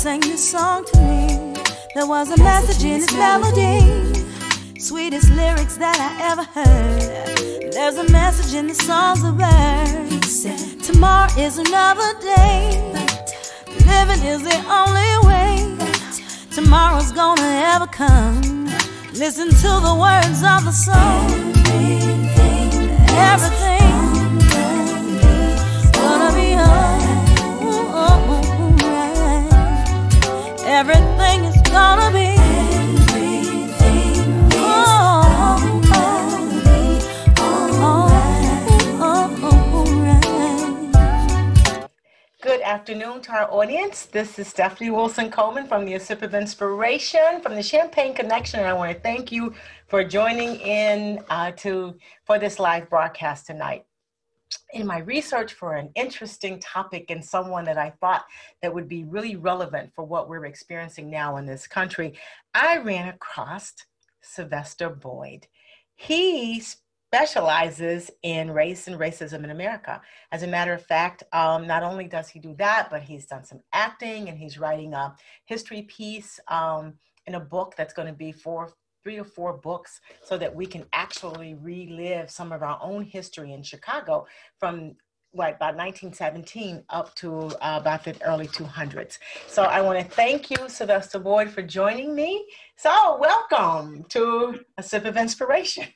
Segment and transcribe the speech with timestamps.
[0.00, 1.52] sang this song to me.
[1.94, 3.80] There was a message in its melody,
[4.80, 7.70] sweetest lyrics that I ever heard.
[7.74, 10.86] There's a message in the songs of birds.
[10.86, 12.80] Tomorrow is another day.
[13.84, 15.76] Living is the only way.
[16.50, 18.70] Tomorrow's gonna ever come.
[19.12, 21.28] Listen to the words of the song.
[23.32, 23.69] Everything
[30.80, 32.36] Everything is gonna be.
[42.40, 44.06] Good afternoon to our audience.
[44.06, 48.60] This is Stephanie Wilson Coleman from the Sip of Inspiration from the Champagne Connection.
[48.60, 49.52] And I want to thank you
[49.86, 53.84] for joining in uh, to for this live broadcast tonight.
[54.72, 58.24] In my research for an interesting topic and someone that I thought
[58.62, 62.14] that would be really relevant for what we're experiencing now in this country,
[62.54, 63.74] I ran across
[64.22, 65.46] Sylvester Boyd.
[65.96, 66.62] He
[67.12, 70.00] specializes in race and racism in America.
[70.30, 73.44] As a matter of fact, um, not only does he do that, but he's done
[73.44, 76.94] some acting and he's writing a history piece um,
[77.26, 80.66] in a book that's going to be for three or four books so that we
[80.66, 84.26] can actually relive some of our own history in Chicago
[84.58, 84.94] from
[85.32, 89.18] what about 1917 up to uh, about the early 200s.
[89.46, 92.46] So I want to thank you, Sylvester Boyd, for joining me.
[92.76, 95.86] So welcome to a sip of inspiration.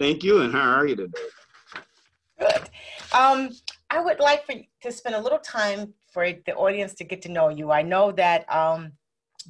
[0.00, 1.12] Thank you, and how are you today?
[2.40, 2.70] Good.
[3.16, 3.50] Um,
[3.88, 7.28] I would like for to spend a little time for the audience to get to
[7.28, 7.70] know you.
[7.70, 8.92] I know that um,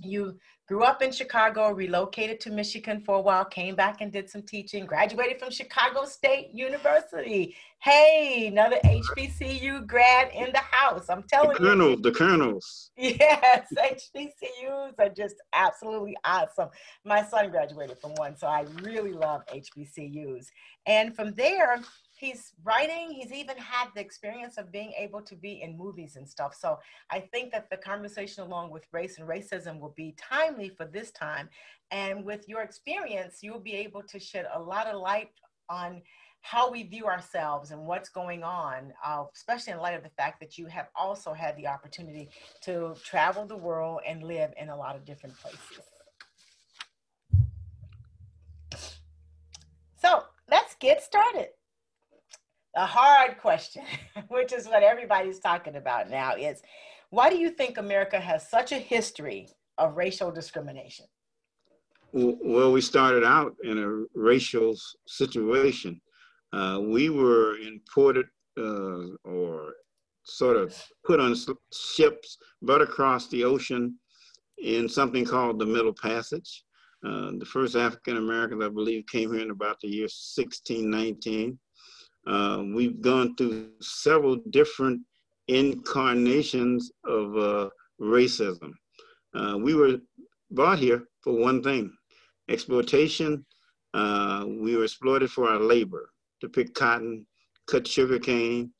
[0.03, 4.31] you grew up in Chicago, relocated to Michigan for a while, came back and did
[4.31, 7.55] some teaching, graduated from Chicago State University.
[7.81, 11.07] Hey, another HBCU grad in the house.
[11.11, 11.97] I'm telling the colonel, you.
[11.97, 12.91] The colonels.
[12.97, 16.69] Yes, HBCUs are just absolutely awesome.
[17.05, 20.47] My son graduated from one, so I really love HBCUs.
[20.87, 21.81] And from there,
[22.23, 26.29] he's writing he's even had the experience of being able to be in movies and
[26.29, 26.79] stuff so
[27.11, 31.11] i think that the conversation along with race and racism will be timely for this
[31.11, 31.49] time
[31.91, 35.31] and with your experience you'll be able to shed a lot of light
[35.69, 36.01] on
[36.43, 40.41] how we view ourselves and what's going on, uh, especially in light of the fact
[40.41, 42.29] that you have also had the opportunity
[42.61, 45.61] to travel the world and live in a lot of different places.
[49.97, 51.51] So let's get started.
[52.75, 53.83] The hard question,
[54.29, 56.63] which is what everybody's talking about now, is
[57.11, 61.07] why do you think America has such a history of racial discrimination?
[62.15, 64.75] Well, we started out in a racial
[65.07, 66.01] situation.
[66.53, 68.27] Uh, we were imported
[68.59, 69.75] uh, or
[70.25, 71.35] sort of put on
[71.73, 73.99] ships, brought across the ocean
[74.59, 76.65] in something called the Middle Passage.
[77.05, 81.59] Uh, the first African Americans, I believe, came here in about the year 1619.
[82.27, 85.01] Uh, we've gone through several different
[85.49, 87.69] incarnations of uh,
[88.01, 88.73] racism.
[89.35, 89.99] Uh, we were
[90.51, 91.93] brought here for one thing
[92.49, 93.45] exploitation.
[93.95, 96.11] Uh, we were exploited for our labor
[96.41, 97.27] to pick cotton,
[97.67, 98.73] cut sugar cane,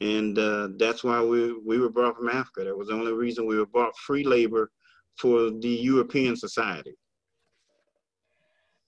[0.00, 2.64] and uh, that's why we, we were brought from Africa.
[2.64, 4.70] That was the only reason we were brought free labor
[5.16, 6.94] for the European society.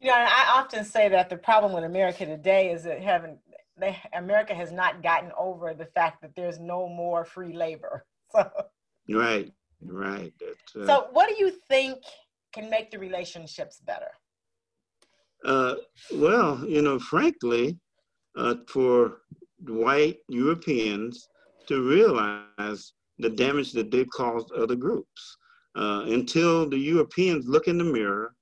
[0.01, 3.39] You know, I often say that the problem with America today is that having
[3.81, 8.05] they, America has not gotten over the fact that there's no more free labor.
[8.33, 9.53] So right,
[9.83, 10.33] right.
[10.81, 11.99] Uh, so what do you think
[12.53, 14.13] can make the relationships better?
[15.45, 15.75] Uh,
[16.15, 17.77] well, you know, frankly,
[18.37, 19.23] uh, for
[19.67, 21.29] white Europeans
[21.67, 25.37] to realize the damage that they've caused other groups.
[25.77, 28.35] Uh, until the Europeans look in the mirror,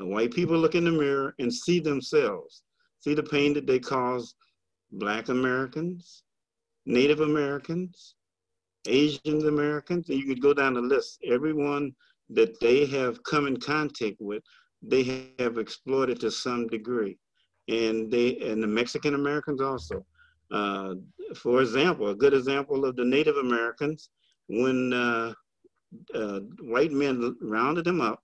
[0.00, 2.62] uh, white people look in the mirror and see themselves,
[3.00, 4.34] see the pain that they caused
[4.92, 6.22] Black Americans,
[6.86, 8.14] Native Americans,
[8.86, 11.20] Asian Americans, and you could go down the list.
[11.24, 11.94] Everyone
[12.30, 14.42] that they have come in contact with,
[14.82, 17.18] they have exploited to some degree
[17.70, 20.04] and they and the Mexican Americans also.
[20.50, 20.94] Uh,
[21.36, 24.10] for example, a good example of the Native Americans
[24.48, 25.32] when uh,
[26.14, 28.20] uh, white men rounded them up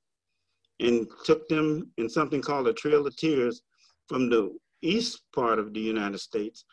[0.80, 3.62] and took them in something called a Trail of Tears
[4.08, 6.64] from the east part of the United States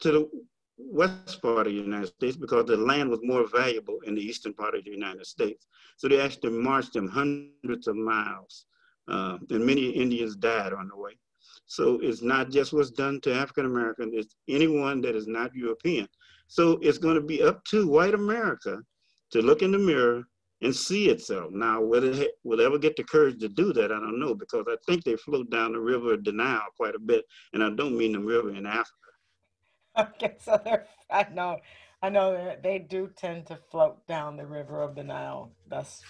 [0.00, 0.30] to the
[0.78, 4.52] west part of the United States because the land was more valuable in the eastern
[4.52, 5.66] part of the United States.
[5.96, 8.66] So they actually marched them hundreds of miles,
[9.08, 11.12] uh, and many Indians died on the way.
[11.66, 16.08] So it's not just what's done to African Americans, it's anyone that is not European.
[16.46, 18.78] So it's going to be up to white America
[19.32, 20.24] to look in the mirror
[20.62, 21.50] and see itself.
[21.52, 24.64] Now, whether it will ever get the courage to do that, I don't know, because
[24.68, 27.96] I think they float down the river of denial quite a bit, and I don't
[27.96, 28.90] mean the river in Africa.
[29.98, 31.56] Okay, so they're, I know,
[32.02, 35.52] I know they do tend to float down the river of denial.
[35.68, 36.02] That's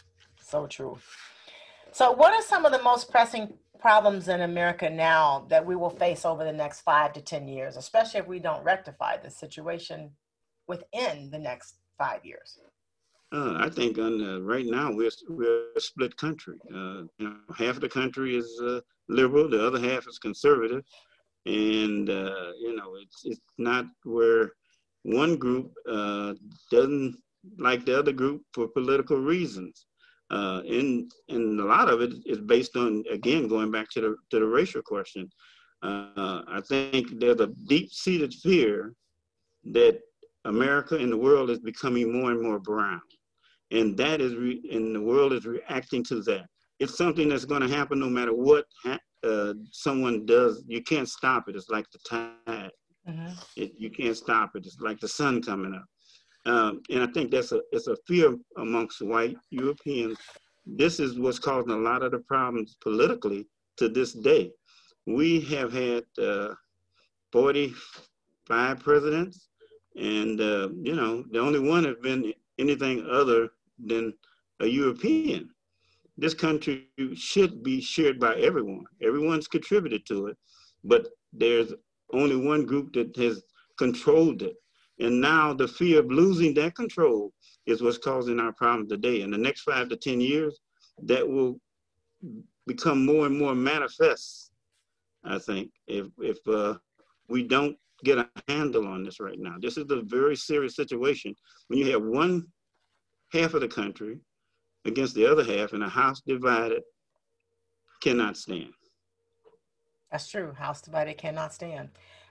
[0.42, 0.98] so true.
[1.92, 5.90] So, what are some of the most pressing problems in America now that we will
[5.90, 10.10] face over the next five to 10 years, especially if we don't rectify the situation
[10.66, 12.58] within the next five years?
[13.36, 14.14] Uh, I think on,
[14.54, 16.58] right now we're, we're a split country.
[16.72, 20.82] Uh, you know, half of the country is uh, liberal, the other half is conservative.
[21.44, 24.52] And, uh, you know, it's, it's not where
[25.02, 25.66] one group
[25.96, 26.32] uh,
[26.70, 27.16] doesn't
[27.58, 29.86] like the other group for political reasons.
[30.30, 34.40] And and a lot of it is based on again going back to the to
[34.40, 35.30] the racial question.
[35.82, 38.94] I think there's a deep-seated fear
[39.78, 40.00] that
[40.46, 43.00] America and the world is becoming more and more brown,
[43.70, 46.46] and that is re- and the world is reacting to that.
[46.78, 50.62] It's something that's going to happen no matter what ha- uh, someone does.
[50.66, 51.56] You can't stop it.
[51.56, 52.70] It's like the tide.
[53.08, 53.32] Mm-hmm.
[53.56, 54.66] It, you can't stop it.
[54.66, 55.84] It's like the sun coming up.
[56.46, 60.16] Um, and I think that's a it's a fear amongst white Europeans.
[60.64, 63.48] This is what's causing a lot of the problems politically
[63.78, 64.52] to this day.
[65.06, 66.54] We have had uh,
[67.32, 69.48] 45 presidents,
[69.96, 74.12] and uh, you know the only one has been anything other than
[74.60, 75.50] a European.
[76.18, 78.84] This country should be shared by everyone.
[79.02, 80.36] Everyone's contributed to it,
[80.82, 81.74] but there's
[82.12, 83.42] only one group that has
[83.76, 84.56] controlled it
[84.98, 87.32] and now the fear of losing that control
[87.66, 89.20] is what's causing our problem today.
[89.20, 90.60] In the next five to 10 years,
[91.02, 91.60] that will
[92.66, 94.52] become more and more manifest,
[95.24, 96.78] I think, if, if uh,
[97.28, 99.56] we don't get a handle on this right now.
[99.60, 101.34] This is a very serious situation
[101.68, 102.46] when you have one
[103.32, 104.18] half of the country
[104.84, 106.82] against the other half and a house divided
[108.02, 108.72] cannot stand.
[110.10, 110.52] That's true.
[110.52, 111.90] House divided cannot stand.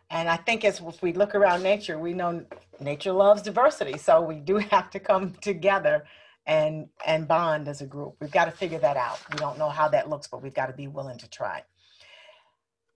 [0.10, 2.46] And I think as if we look around nature, we know
[2.80, 3.98] nature loves diversity.
[3.98, 6.06] So we do have to come together
[6.48, 8.16] and and bond as a group.
[8.22, 9.20] We've got to figure that out.
[9.32, 11.64] We don't know how that looks, but we've got to be willing to try.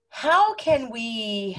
[0.08, 1.56] How can we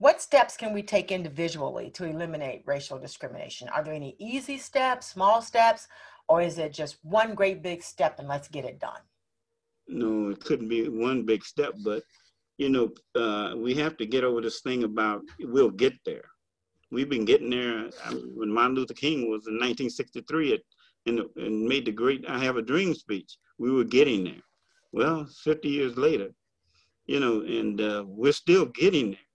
[0.00, 3.68] what steps can we take individually to eliminate racial discrimination?
[3.68, 5.88] Are there any easy steps, small steps,
[6.26, 9.02] or is it just one great big step and let's get it done?
[9.88, 12.02] No, it couldn't be one big step, but
[12.56, 16.24] you know, uh, we have to get over this thing about we'll get there.
[16.90, 17.90] We've been getting there.
[18.10, 20.60] Mean, when Martin Luther King was in 1963 at,
[21.06, 24.42] and, and made the great I Have a Dream speech, we were getting there.
[24.92, 26.30] Well, 50 years later,
[27.04, 29.29] you know, and uh, we're still getting there.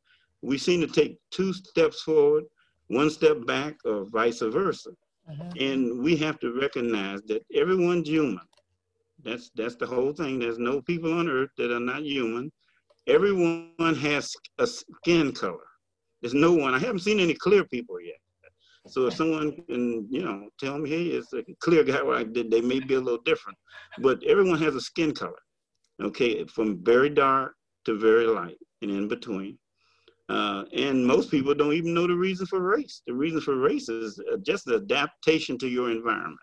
[0.45, 2.43] We seem to take two steps forward,
[2.87, 4.91] one step back, or vice versa.
[5.29, 5.49] Mm-hmm.
[5.59, 8.45] And we have to recognize that everyone's human.
[9.23, 10.39] That's that's the whole thing.
[10.39, 12.51] There's no people on earth that are not human
[13.07, 15.67] everyone has a skin color.
[16.21, 16.73] There's no one.
[16.73, 18.15] I haven't seen any clear people yet.
[18.87, 22.61] So if someone can, you know, tell me, hey, it's a clear guy, well, they
[22.61, 23.57] may be a little different,
[23.99, 25.41] but everyone has a skin color.
[26.01, 27.55] Okay, from very dark
[27.85, 29.57] to very light and in between.
[30.27, 33.01] Uh, and most people don't even know the reason for race.
[33.05, 36.39] The reason for race is uh, just the adaptation to your environment,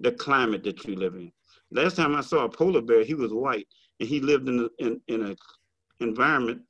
[0.00, 1.32] the climate that you live in.
[1.70, 3.66] Last time I saw a polar bear, he was white
[4.00, 5.36] and he lived in a, in, in a
[6.00, 6.60] environment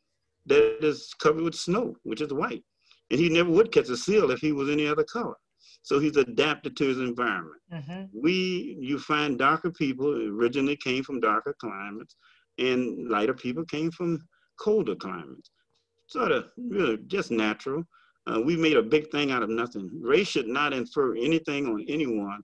[0.47, 2.65] that is covered with snow, which is white.
[3.11, 5.35] And he never would catch a seal if he was any other color.
[5.83, 7.61] So he's adapted to his environment.
[7.73, 8.05] Mm-hmm.
[8.23, 12.17] We, you find darker people originally came from darker climates,
[12.59, 14.19] and lighter people came from
[14.61, 15.51] colder climates.
[16.09, 17.85] Sort of really just natural.
[18.27, 19.89] Uh, we made a big thing out of nothing.
[20.03, 22.41] Race should not infer anything on anyone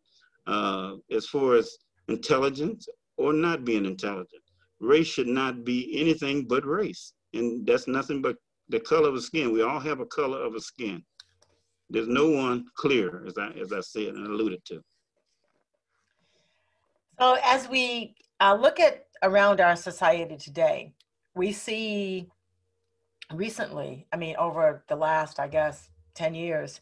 [0.46, 1.76] uh, as far as
[2.08, 2.86] intelligence
[3.18, 4.44] or not being intelligent
[4.84, 7.12] race should not be anything but race.
[7.32, 8.36] And that's nothing but
[8.68, 9.52] the color of the skin.
[9.52, 11.02] We all have a color of a skin.
[11.90, 14.80] There's no one clear, as I, as I said and alluded to.
[17.20, 20.92] So as we uh, look at around our society today,
[21.34, 22.28] we see
[23.32, 26.80] recently, I mean, over the last, I guess, 10 years,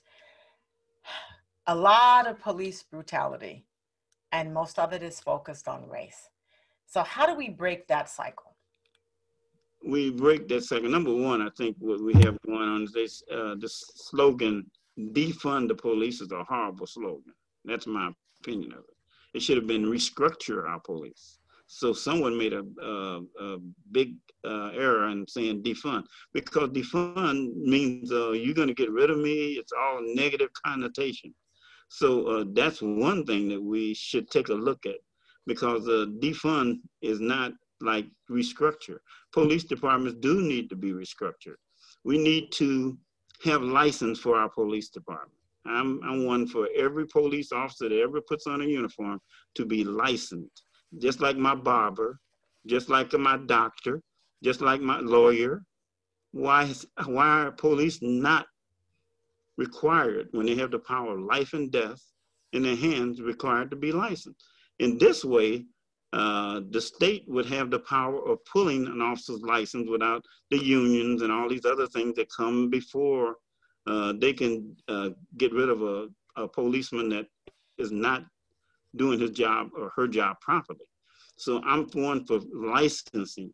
[1.67, 3.65] a lot of police brutality,
[4.33, 6.29] and most of it is focused on race.
[6.87, 8.57] So how do we break that cycle?
[9.85, 10.89] We break that cycle.
[10.89, 15.69] Number one, I think what we have going on is this, uh, the slogan, defund
[15.69, 17.35] the police is a horrible slogan.
[17.65, 18.97] That's my opinion of it.
[19.35, 21.39] It should have been restructure our police.
[21.75, 23.59] So someone made a, a, a
[23.93, 29.09] big uh, error in saying defund because defund means uh, you're going to get rid
[29.09, 29.55] of me.
[29.55, 31.35] It's all negative connotation.
[31.89, 35.01] So uh, that's one thing that we should take a look at
[35.47, 38.99] because uh, defund is not like restructure.
[39.33, 41.57] Police departments do need to be restructured.
[42.05, 42.99] We need to
[43.45, 45.39] have license for our police department.
[45.65, 49.21] I'm, I'm one for every police officer that ever puts on a uniform
[49.55, 50.65] to be licensed,
[50.99, 52.19] just like my barber,
[52.67, 54.01] just like my doctor,
[54.43, 55.63] just like my lawyer.
[56.33, 56.73] Why,
[57.05, 58.47] why are police not
[59.59, 62.01] required when they have the power of life and death
[62.53, 64.45] in their hands required to be licensed?
[64.79, 65.67] In this way,
[66.13, 71.23] uh, the state would have the power of pulling an officer's license without the unions
[71.23, 73.37] and all these other things that come before
[73.87, 77.27] uh, they can uh, get rid of a, a, policeman that
[77.79, 78.25] is not
[78.97, 80.87] doing his job or her job properly.
[81.37, 83.53] So I'm one for licensing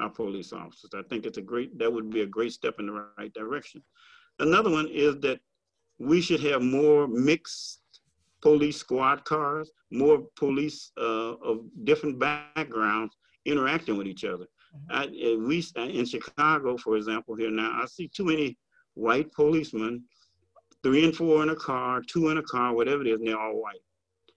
[0.00, 0.90] our police officers.
[0.94, 3.82] I think it's a great, that would be a great step in the right direction.
[4.40, 5.40] Another one is that
[5.98, 7.80] we should have more mixed
[8.42, 13.16] police squad cars, more police uh, of different backgrounds
[13.46, 14.46] interacting with each other.
[14.90, 14.90] Mm-hmm.
[14.90, 18.58] I, we in Chicago, for example, here now, I see too many
[18.94, 20.02] white policemen,
[20.82, 23.38] three and four in a car, two in a car, whatever it is, and they're
[23.38, 23.80] all white.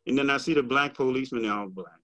[0.08, 2.00] And then I see the black policemen, they're all black.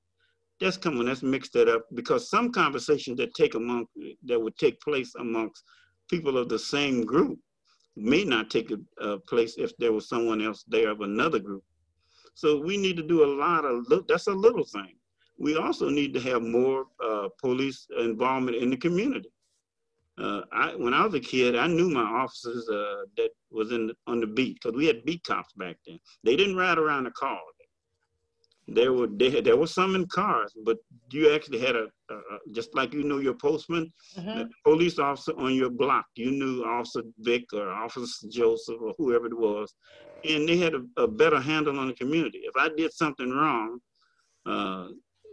[0.59, 3.85] That's coming, let's mix that up because some conversations that take among
[4.25, 5.63] that would take place amongst
[6.09, 7.39] people of the same group
[7.95, 11.63] may not take a, a place if there was someone else there of another group.
[12.35, 14.95] So we need to do a lot of, that's a little thing.
[15.37, 19.29] We also need to have more uh, police involvement in the community.
[20.19, 23.91] Uh, I, when I was a kid, I knew my officers uh, that was in
[24.05, 25.99] on the beat because we had beat cops back then.
[26.23, 27.39] They didn't ride around the car.
[28.67, 30.77] There were they there was some in cars, but
[31.11, 34.43] you actually had a, a, a just like you knew your postman, mm-hmm.
[34.63, 36.05] police officer on your block.
[36.15, 39.73] You knew Officer Vic or Officer Joseph or whoever it was,
[40.23, 42.39] and they had a, a better handle on the community.
[42.43, 43.79] If I did something wrong,
[44.45, 44.87] uh,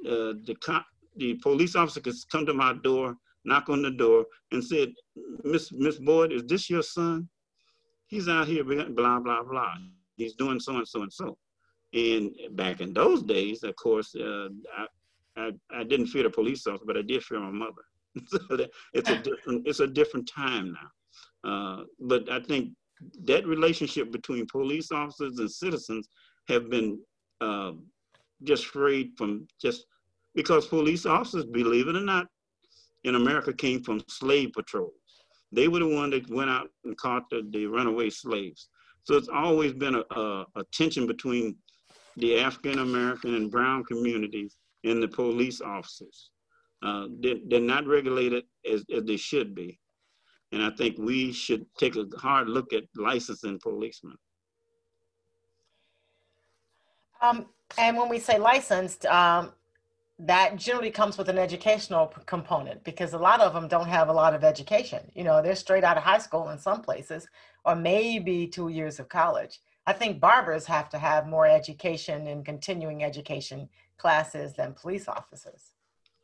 [0.09, 0.85] uh, the cop,
[1.17, 4.93] the police officer could come to my door knock on the door and said,
[5.45, 7.29] Miss Miss Boyd, is this your son?
[8.07, 9.75] He's out here, blah, blah, blah.
[10.17, 11.39] He's doing so and so and so.
[11.93, 14.87] And back in those days, of course, uh, I,
[15.37, 17.83] I, I, didn't fear the police officer, but I did fear my mother.
[18.27, 21.51] so it's a different it's a different time now.
[21.51, 22.71] Uh, but I think
[23.25, 26.09] that relationship between police officers and citizens
[26.49, 27.01] have been
[27.41, 27.73] uh,
[28.45, 29.87] just frayed from just
[30.35, 32.27] because police officers, believe it or not,
[33.05, 34.93] in America came from slave patrols.
[35.53, 38.69] They were the one that went out and caught the, the runaway slaves.
[39.05, 41.57] So it's always been a, a, a tension between
[42.17, 46.31] the African American and brown communities and the police officers.
[46.83, 49.79] Uh, they're, not regulated as, as they should be.
[50.53, 54.17] And I think we should take a hard look at licensing policemen.
[57.21, 59.53] Um, and when we say licensed, um,
[60.19, 64.13] that generally comes with an educational component because a lot of them don't have a
[64.13, 65.01] lot of education.
[65.15, 67.27] You know, they're straight out of high school in some places,
[67.65, 69.61] or maybe two years of college.
[69.91, 73.69] I think barbers have to have more education and continuing education
[73.99, 75.63] classes than police officers.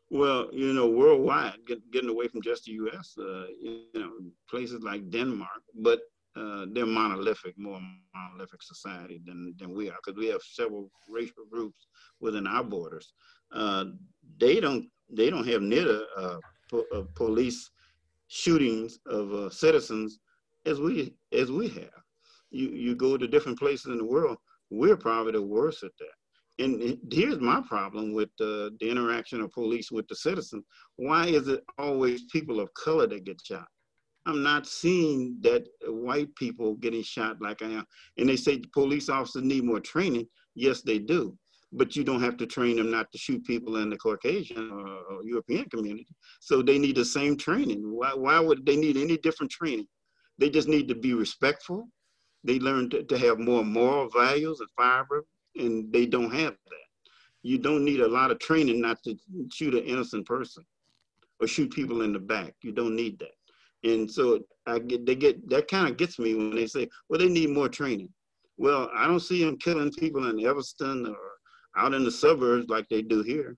[0.09, 4.13] Well, you know, worldwide, get, getting away from just the U.S., uh, you know,
[4.49, 6.01] places like Denmark, but
[6.37, 7.81] uh, they're monolithic, more
[8.15, 11.89] monolithic society than, than we are, because we have several racial groups
[12.21, 13.13] within our borders
[13.53, 13.85] uh,
[14.39, 16.39] they don't they don't have near the uh,
[16.71, 17.71] po uh, police
[18.29, 20.19] shootings of uh, citizens
[20.65, 22.03] as we as we have.
[22.57, 24.39] You you go to different places in the world,
[24.71, 26.65] we're probably the worst at that.
[26.65, 30.65] And here's my problem with uh, the interaction of police with the citizens.
[30.97, 33.69] Why is it always people of color that get shot?
[34.25, 37.85] I'm not seeing that white people getting shot like I am.
[38.17, 40.27] And they say police officers need more training.
[40.55, 41.37] Yes, they do
[41.73, 45.23] but you don't have to train them not to shoot people in the Caucasian or,
[45.25, 46.15] European community.
[46.41, 47.81] So they need the same training.
[47.83, 49.87] Why, why would they need any different training?
[50.39, 51.89] They just need to be respectful.
[52.47, 55.27] They learn to, to have more moral values and fiber,
[55.57, 56.87] and they don't have that.
[57.43, 59.17] You don't need a lot of training not to
[59.53, 60.65] shoot an innocent person
[61.41, 62.55] or shoot people in the back.
[62.63, 63.35] You don't need that.
[63.89, 67.19] And so I get, they get that kind of gets me when they say, well,
[67.21, 68.09] they need more training.
[68.57, 71.17] Well, I don't see them killing people in Evanston or
[71.77, 73.57] out in the suburbs like they do here.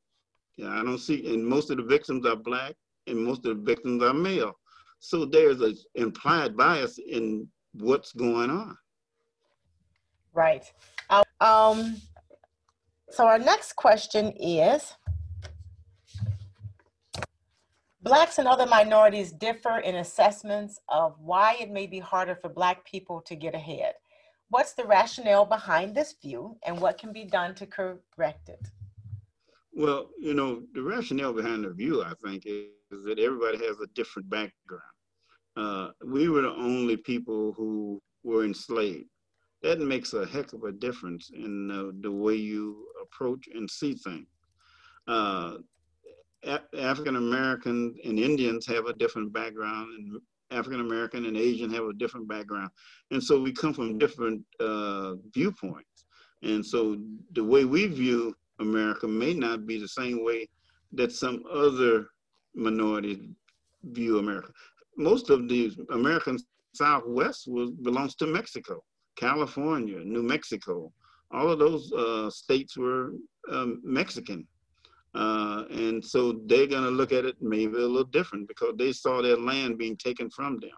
[0.56, 2.74] Yeah, I don't see, and most of the victims are black
[3.06, 4.58] and most of the victims are male.
[4.98, 8.76] So there's an implied bias in what's going on.
[10.32, 10.64] Right.
[11.40, 11.96] Um,
[13.10, 14.94] so our next question is,
[18.02, 22.84] Blacks and other minorities differ in assessments of why it may be harder for Black
[22.84, 23.94] people to get ahead.
[24.50, 28.68] what's the rationale behind this view and what can be done to correct it?
[29.72, 33.78] Well, you know, the rationale behind the view, I think, is, is that everybody has
[33.80, 34.82] a different background.
[35.58, 39.08] Uh, we were the only people who were enslaved.
[39.62, 41.66] That makes a heck of a difference in
[42.00, 44.28] the way you approach and see things.
[45.08, 45.54] Uh,
[46.78, 50.20] African Americans and Indians have a different background, and
[50.52, 52.70] African American and Asian have a different background,
[53.10, 56.04] and so we come from different uh, viewpoints.
[56.42, 56.98] And so
[57.32, 60.46] the way we view America may not be the same way
[60.92, 62.06] that some other
[62.54, 63.26] minorities
[63.82, 64.52] view America.
[64.98, 66.38] Most of the American
[66.74, 68.84] Southwest was belongs to Mexico,
[69.16, 70.92] California, New Mexico.
[71.30, 73.12] All of those uh, states were
[73.50, 74.46] um, Mexican
[75.14, 78.92] uh, and so they're going to look at it maybe a little different because they
[78.92, 80.70] saw their land being taken from them.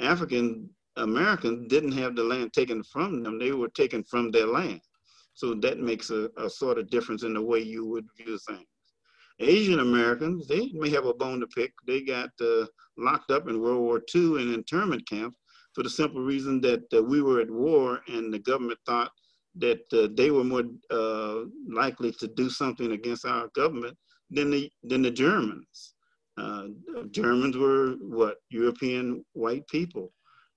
[0.00, 4.80] African Americans didn't have the land taken from them, they were taken from their land.
[5.34, 8.66] So that makes a, a sort of difference in the way you would view things.
[9.40, 11.72] Asian Americans, they may have a bone to pick.
[11.86, 15.38] They got uh, locked up in World War II in internment camps
[15.74, 19.10] for the simple reason that uh, we were at war and the government thought
[19.56, 23.96] that uh, they were more uh, likely to do something against our government
[24.30, 25.94] than the than the Germans.
[26.36, 26.66] Uh,
[27.10, 30.12] Germans were what European white people,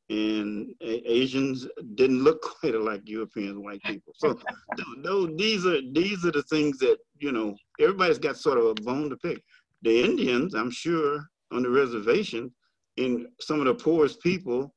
[0.09, 4.13] and Asians didn't look quite like Europeans, white people.
[4.15, 4.39] So,
[5.03, 8.73] those these are these are the things that you know everybody's got sort of a
[8.75, 9.43] bone to pick.
[9.83, 12.51] The Indians, I'm sure, on the reservation,
[12.97, 14.73] in some of the poorest people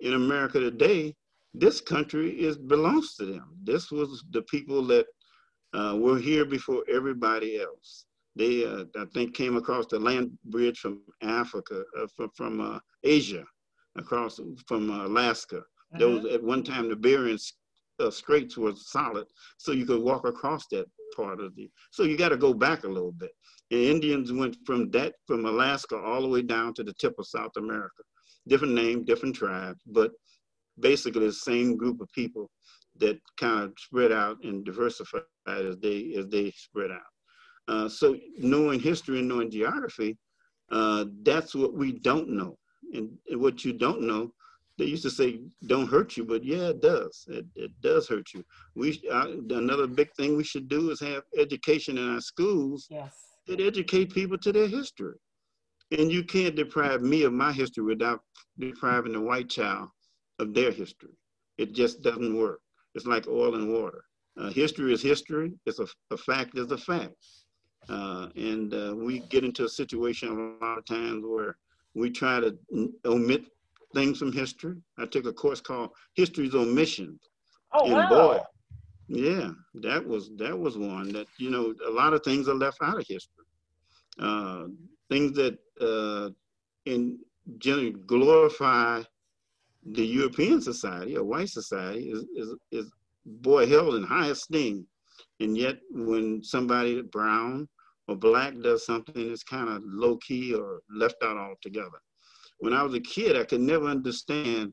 [0.00, 1.14] in America today,
[1.54, 3.56] this country is belongs to them.
[3.64, 5.06] This was the people that
[5.74, 8.04] uh, were here before everybody else.
[8.36, 12.78] They, uh, I think, came across the land bridge from Africa, uh, from, from uh,
[13.02, 13.44] Asia,
[13.98, 15.56] across from Alaska.
[15.56, 15.98] Mm-hmm.
[15.98, 17.38] There was at one time the Bering
[18.00, 21.70] uh, Straits was solid, so you could walk across that part of the.
[21.90, 23.30] So you got to go back a little bit.
[23.70, 27.26] And Indians went from that from Alaska all the way down to the tip of
[27.26, 28.02] South America.
[28.46, 30.12] Different name, different tribe, but
[30.80, 32.50] basically the same group of people
[32.98, 37.12] that kind of spread out and diversified as they as they spread out.
[37.68, 40.16] Uh, so knowing history and knowing geography,
[40.70, 42.56] uh, that's what we don't know.
[42.94, 44.32] And, and, what you don't know,
[44.78, 47.24] they used to say, don't hurt you, but yeah, it does.
[47.28, 48.44] It, it does hurt you.
[48.74, 53.12] We uh, Another big thing we should do is have education in our schools yes.
[53.46, 55.16] that educate people to their history.
[55.90, 58.20] And you can't deprive me of my history without
[58.58, 59.88] depriving the white child
[60.38, 61.16] of their history.
[61.56, 62.60] It just doesn't work.
[62.94, 64.04] It's like oil and water.
[64.38, 65.52] Uh, history is history.
[65.66, 67.14] It's a, a fact is a fact.
[67.88, 71.56] Uh, and uh, we get into a situation a lot of times where
[71.94, 72.56] we try to
[73.04, 73.44] omit
[73.94, 74.76] things from history.
[74.98, 77.18] I took a course called History's Omission.
[77.72, 78.08] Oh, and wow.
[78.08, 78.40] boy,
[79.08, 82.78] yeah, that was that was one that you know a lot of things are left
[82.82, 83.44] out of history.
[84.18, 84.64] Uh,
[85.10, 86.30] things that uh,
[86.84, 87.18] in
[87.58, 89.02] generally glorify
[89.92, 92.92] the European society, a white society, is, is, is
[93.24, 94.86] boy held in high esteem.
[95.40, 97.68] And yet when somebody brown
[98.08, 102.00] or black does something, it's kind of low key or left out altogether.
[102.58, 104.72] When I was a kid, I could never understand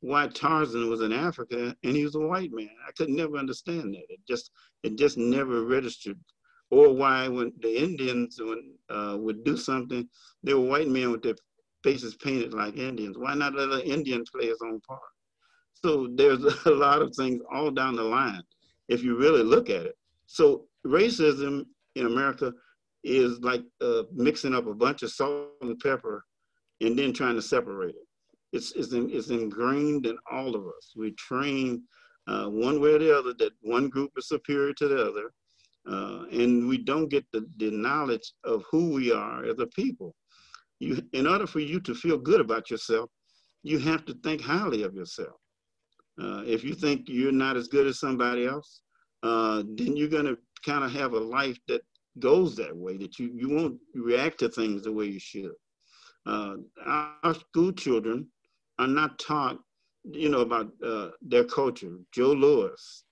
[0.00, 2.70] why Tarzan was in Africa and he was a white man.
[2.86, 4.04] I could never understand that.
[4.08, 4.50] It just
[4.82, 6.18] it just never registered.
[6.70, 10.08] Or why when the Indians when, uh, would do something,
[10.42, 11.34] they were white men with their
[11.82, 13.18] faces painted like Indians.
[13.18, 15.00] Why not let an Indian play his own part?
[15.74, 18.42] So there's a lot of things all down the line
[18.88, 19.96] if you really look at it.
[20.26, 21.64] So racism
[21.96, 22.52] in America
[23.04, 26.24] is like uh, mixing up a bunch of salt and pepper
[26.80, 28.06] and then trying to separate it.
[28.52, 30.92] It's, it's, in, it's ingrained in all of us.
[30.96, 31.82] We train
[32.26, 35.32] uh, one way or the other that one group is superior to the other.
[35.88, 40.14] Uh, and we don't get the, the knowledge of who we are as a people
[40.80, 43.10] you in order for you to feel good about yourself,
[43.62, 45.36] you have to think highly of yourself.
[46.20, 48.80] Uh, if you think you're not as good as somebody else,
[49.22, 51.82] uh, then you're going to kind of have a life that
[52.20, 55.52] goes that way, that you, you won't react to things the way you should.
[56.26, 58.26] Uh, our school children
[58.78, 59.58] are not taught,
[60.04, 61.96] you know, about uh, their culture.
[62.12, 63.04] Joe Louis,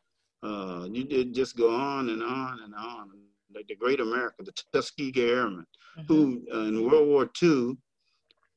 [0.43, 3.11] uh, you did just go on and on and on
[3.55, 5.65] like the Great America, the Tuskegee Airmen,
[5.99, 6.07] mm-hmm.
[6.07, 7.77] who uh, in World War II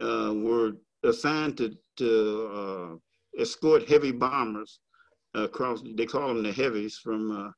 [0.02, 4.80] uh, were assigned to, to uh, escort heavy bombers
[5.34, 5.82] across.
[5.96, 7.54] They call them the heavies from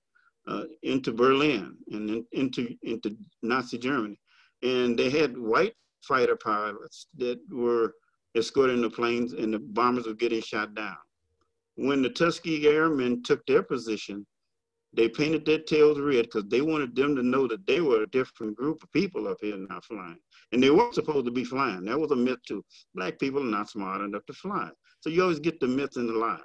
[0.47, 4.19] uh, into Berlin and in, into into Nazi Germany,
[4.63, 5.75] and they had white
[6.07, 7.93] fighter pilots that were
[8.35, 10.97] escorting the planes, and the bombers were getting shot down.
[11.75, 14.25] when the Tuskegee Airmen took their position,
[14.93, 18.09] they painted their tails red because they wanted them to know that they were a
[18.09, 20.19] different group of people up here not flying.
[20.51, 21.85] And they weren't supposed to be flying.
[21.85, 22.63] That was a myth too.
[22.93, 24.69] Black people are not smart enough to fly.
[24.99, 26.41] So you always get the myths and the lies.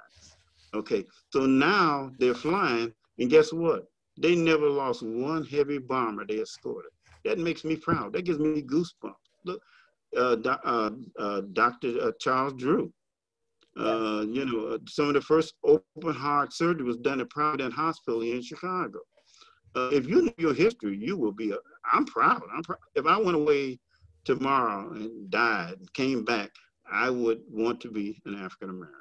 [0.73, 3.85] Okay, so now they're flying, and guess what?
[4.19, 6.91] They never lost one heavy bomber they escorted.
[7.25, 8.13] That makes me proud.
[8.13, 9.13] That gives me goosebumps.
[9.45, 9.61] Look,
[10.15, 12.01] uh, uh, uh, Dr.
[12.01, 12.91] Uh, Charles Drew,
[13.77, 17.73] uh, you know, uh, some of the first open heart surgery was done at Provident
[17.73, 18.99] Hospital in Chicago.
[19.75, 21.53] Uh, if you know your history, you will be.
[21.53, 22.41] i am proud.
[22.55, 22.79] I'm proud.
[22.95, 23.79] If I went away
[24.25, 26.49] tomorrow and died and came back,
[26.91, 28.95] I would want to be an African American.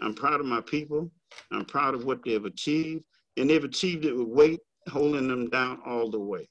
[0.00, 1.10] I'm proud of my people.
[1.50, 3.04] I'm proud of what they've achieved,
[3.36, 6.48] and they've achieved it with weight holding them down all the way.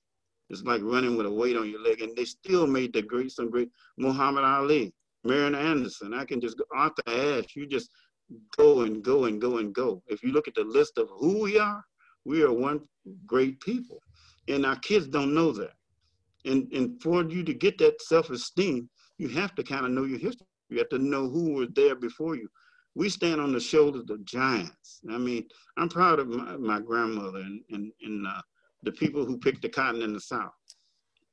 [0.50, 3.32] It's like running with a weight on your leg, and they still made the great,
[3.32, 4.94] some great Muhammad Ali.
[5.26, 6.14] Marian Anderson.
[6.14, 7.56] I can just go Arthur Ashe.
[7.56, 7.90] You just
[8.56, 10.02] go and go and go and go.
[10.08, 11.84] If you look at the list of who we are,
[12.24, 12.82] we are one
[13.26, 14.02] great people.
[14.48, 15.74] And our kids don't know that.
[16.46, 20.20] And, and for you to get that self-esteem, you have to kind of know your
[20.20, 20.46] history.
[20.70, 22.48] You have to know who was there before you.
[22.96, 25.02] We stand on the shoulders of giants.
[25.10, 28.42] I mean, I'm proud of my, my grandmother and, and, and uh,
[28.84, 30.54] the people who picked the cotton in the South.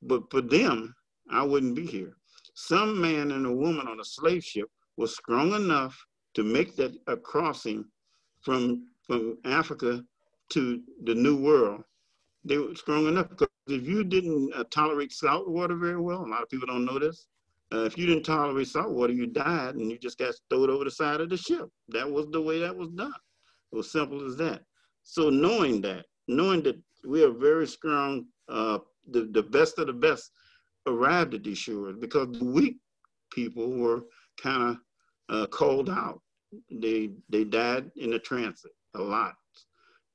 [0.02, 0.94] But for them,
[1.30, 2.16] I wouldn't be here
[2.54, 5.98] some man and a woman on a slave ship was strong enough
[6.34, 7.84] to make that a crossing
[8.40, 10.04] from from Africa
[10.50, 11.82] to the New World.
[12.44, 16.28] They were strong enough because if you didn't uh, tolerate salt water very well, a
[16.28, 17.26] lot of people don't know this.
[17.72, 20.84] Uh, if you didn't tolerate salt water, you died and you just got thrown over
[20.84, 21.68] the side of the ship.
[21.88, 23.14] That was the way that was done.
[23.72, 24.62] It was simple as that.
[25.04, 28.78] So knowing that, knowing that we are very strong, uh,
[29.10, 30.30] the, the best of the best
[30.86, 32.76] arrived at these shores because the weak
[33.32, 34.02] people were
[34.40, 34.76] kind of
[35.34, 36.20] uh, called out.
[36.70, 39.32] They they died in the transit a lot,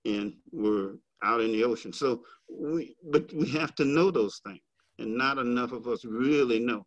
[0.06, 1.91] and were out in the ocean.
[1.91, 4.62] So we, but we have to know those things,
[5.00, 6.86] and not enough of us really know.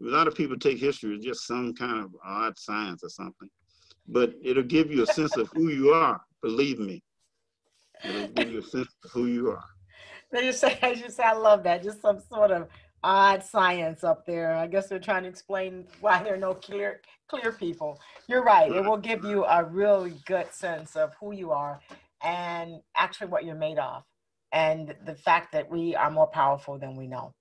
[0.00, 3.50] A lot of people take history as just some kind of odd science or something,
[4.08, 6.20] but it'll give you a sense of who you are.
[6.42, 7.02] Believe me,
[8.04, 9.64] it'll give you a sense of who you are.
[10.32, 11.82] They just say, I just say, I love that.
[11.82, 12.68] Just some sort of
[13.02, 14.54] odd science up there.
[14.54, 17.98] I guess they're trying to explain why there are no clear clear people.
[18.28, 18.70] You're right.
[18.70, 21.80] It will give you a really good sense of who you are
[22.22, 24.04] and actually what you're made of
[24.52, 27.32] and the fact that we are more powerful than we know.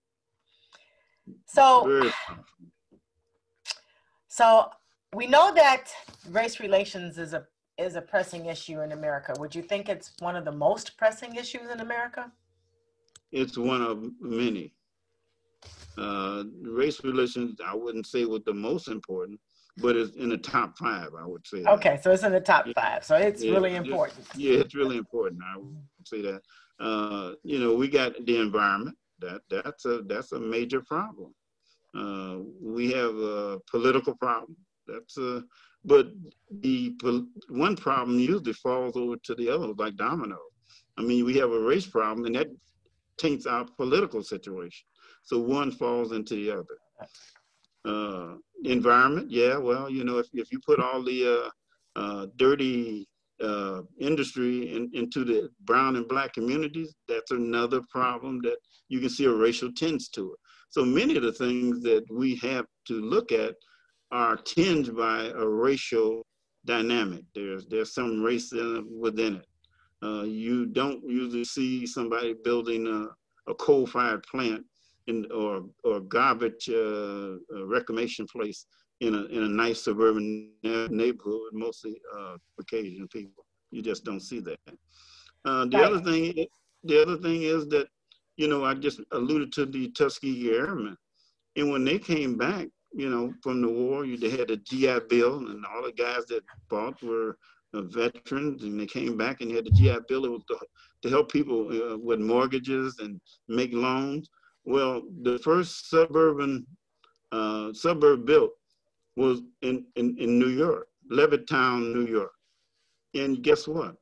[1.45, 2.11] So
[4.27, 4.69] so
[5.13, 5.91] we know that
[6.29, 7.45] race relations is a
[7.77, 9.33] is a pressing issue in America.
[9.39, 12.31] Would you think it's one of the most pressing issues in America?
[13.31, 14.73] It's one of many.
[15.97, 19.39] Uh, race relations, I wouldn't say was the most important,
[19.77, 21.63] but it's in the top five, I would say.
[21.65, 22.03] Okay, that.
[22.03, 23.03] so it's in the top five.
[23.03, 24.25] So it's yeah, really important.
[24.35, 25.41] yeah, it's really important.
[25.43, 26.41] I would say that.
[26.79, 28.95] Uh, you know, we got the environment.
[29.21, 31.33] That that's a that's a major problem.
[31.95, 34.55] Uh, we have a political problem.
[34.87, 35.43] That's a
[35.85, 36.07] but
[36.51, 36.93] the
[37.47, 40.39] one problem usually falls over to the other, like dominoes.
[40.97, 42.47] I mean, we have a race problem, and that
[43.17, 44.85] taints our political situation.
[45.23, 46.77] So one falls into the other.
[47.85, 51.49] Uh, environment, yeah, well, you know, if, if you put all the
[51.95, 53.07] uh, uh, dirty
[53.41, 58.57] uh, industry in, into the brown and black communities, that's another problem that
[58.89, 60.39] you can see a racial tinge to it.
[60.69, 63.55] So many of the things that we have to look at
[64.11, 66.25] are tinged by a racial
[66.65, 67.23] dynamic.
[67.33, 69.47] There's there's some race within it.
[70.01, 74.63] Uh, you don't usually see somebody building a, a coal-fired plant
[75.07, 78.65] in, or or garbage uh, uh, reclamation place
[79.01, 83.45] in a in a nice suburban neighborhood, mostly uh, Caucasian people.
[83.71, 84.59] You just don't see that.
[85.45, 85.85] Uh, the right.
[85.85, 86.45] other thing,
[86.83, 87.87] the other thing is that
[88.37, 90.97] you know I just alluded to the Tuskegee Airmen,
[91.55, 94.99] and when they came back, you know, from the war, you they had a GI
[95.09, 97.37] Bill, and all the guys that fought were
[97.73, 100.25] uh, veterans, and they came back and had the GI Bill.
[100.25, 100.57] It was to,
[101.03, 104.29] to help people uh, with mortgages and make loans.
[104.65, 106.65] Well, the first suburban
[107.31, 108.51] uh, suburb built
[109.19, 112.31] was in, in, in New York, Levittown, New York.
[113.13, 113.95] And guess what?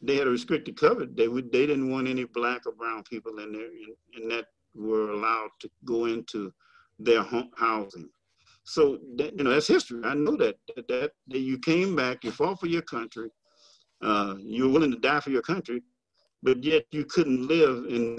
[0.00, 1.06] They had a restricted cover.
[1.06, 4.46] They would, they didn't want any black or brown people in there, and, and that
[4.74, 6.52] were allowed to go into
[6.98, 8.08] their home, housing.
[8.64, 10.00] So that, you know that's history.
[10.04, 13.28] I know that, that that, that you came back, you fought for your country,
[14.02, 15.82] uh, you were willing to die for your country,
[16.42, 18.18] but yet you couldn't live in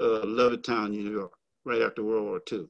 [0.00, 1.32] uh, Levittown, New York,
[1.64, 2.66] right after World War II.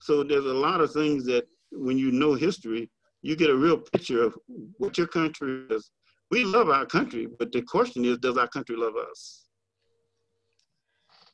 [0.00, 2.90] So there's a lot of things that when you know history,
[3.22, 4.36] you get a real picture of
[4.78, 5.90] what your country is.
[6.30, 9.46] We love our country, but the question is, does our country love us?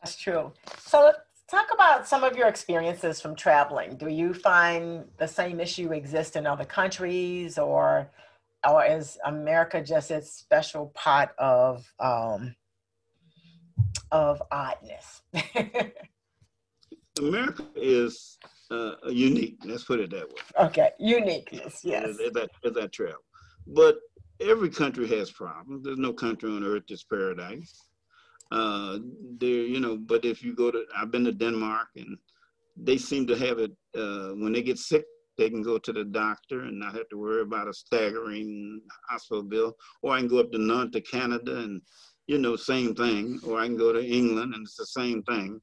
[0.02, 0.52] That's true.
[0.78, 1.18] So let's
[1.50, 3.96] talk about some of your experiences from traveling.
[3.96, 8.10] Do you find the same issue exists in other countries, or
[8.68, 12.54] or is America just its special pot of um,
[14.12, 15.22] of oddness?
[17.18, 18.38] America is
[18.70, 19.58] uh, unique.
[19.64, 20.66] Let's put it that way.
[20.66, 21.80] Okay, uniqueness.
[21.84, 22.08] Yes.
[22.08, 23.24] As, as, as I travel,
[23.66, 23.98] but
[24.40, 25.84] every country has problems.
[25.84, 27.72] There's no country on earth that's paradise.
[28.50, 28.98] Uh,
[29.38, 32.16] there, you know, but if you go to, I've been to Denmark, and
[32.76, 35.04] they seem to have it uh, when they get sick,
[35.36, 39.42] they can go to the doctor and not have to worry about a staggering hospital
[39.42, 39.76] bill.
[40.02, 41.80] Or I can go up to Nantes to Canada, and
[42.26, 43.40] you know, same thing.
[43.46, 45.60] Or I can go to England, and it's the same thing.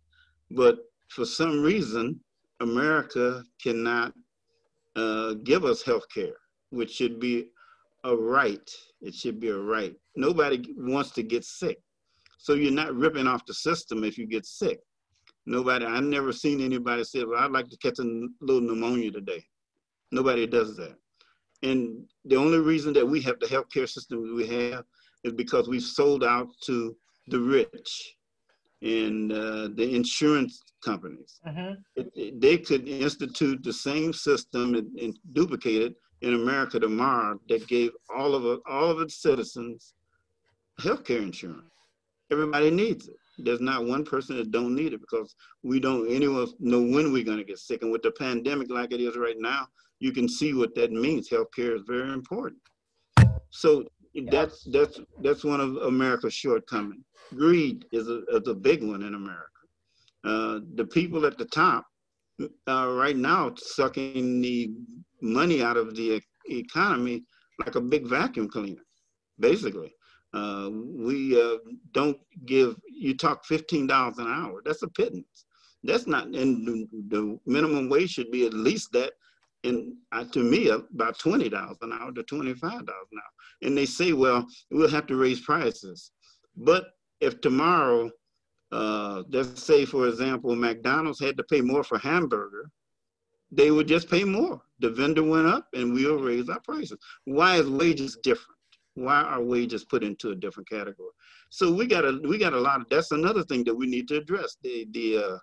[0.50, 2.20] But for some reason,
[2.62, 4.14] America cannot
[4.96, 6.36] uh, give us health care,
[6.70, 7.48] which should be
[8.04, 8.70] a right.
[9.02, 9.96] It should be a right.
[10.16, 11.78] Nobody wants to get sick.
[12.38, 14.80] So you're not ripping off the system if you get sick.
[15.46, 19.44] Nobody, I've never seen anybody say, well, I'd like to catch a little pneumonia today.
[20.12, 20.96] Nobody does that.
[21.64, 24.84] And the only reason that we have the healthcare system we have
[25.24, 26.96] is because we've sold out to
[27.28, 28.16] the rich
[28.82, 31.40] and uh, the insurance companies.
[31.48, 31.74] Mm-hmm.
[31.96, 37.40] It, it, they could institute the same system and, and, duplicate it in America tomorrow
[37.50, 39.94] that gave all of all of its citizens
[40.80, 41.72] health care insurance.
[42.32, 43.16] Everybody needs it.
[43.38, 47.24] There's not one person that don't need it because we don't anyone know when we're
[47.24, 47.82] going to get sick.
[47.84, 49.68] And with the pandemic like it is right now,
[50.00, 51.30] you can see what that means.
[51.30, 52.62] Healthcare is very important.
[53.52, 53.86] So.
[54.30, 57.06] That's that's that's one of America's shortcomings.
[57.36, 59.46] Greed is a, is a big one in America.
[60.24, 61.86] Uh, the people at the top
[62.68, 64.72] are right now sucking the
[65.22, 67.24] money out of the economy
[67.66, 68.84] like a big vacuum cleaner,
[69.40, 69.94] basically.
[70.34, 71.58] Uh, we uh,
[71.92, 74.62] don't give, you talk $15 an hour.
[74.64, 75.46] That's a pittance.
[75.84, 79.14] That's not, and the, the minimum wage should be at least that.
[79.64, 83.32] And uh, to me, about $20 an hour to $25 an hour.
[83.62, 86.12] And they say, well, we'll have to raise prices.
[86.58, 86.86] But
[87.20, 88.10] if tomorrow,
[88.72, 92.70] uh, let's say, for example, McDonald's had to pay more for hamburger,
[93.52, 94.62] they would just pay more.
[94.80, 96.98] The vendor went up and we'll raise our prices.
[97.26, 98.58] Why is wages different?
[98.96, 101.12] why are wages put into a different category?
[101.50, 104.08] So we got a we got a lot of that's another thing that we need
[104.10, 105.38] to address the the uh,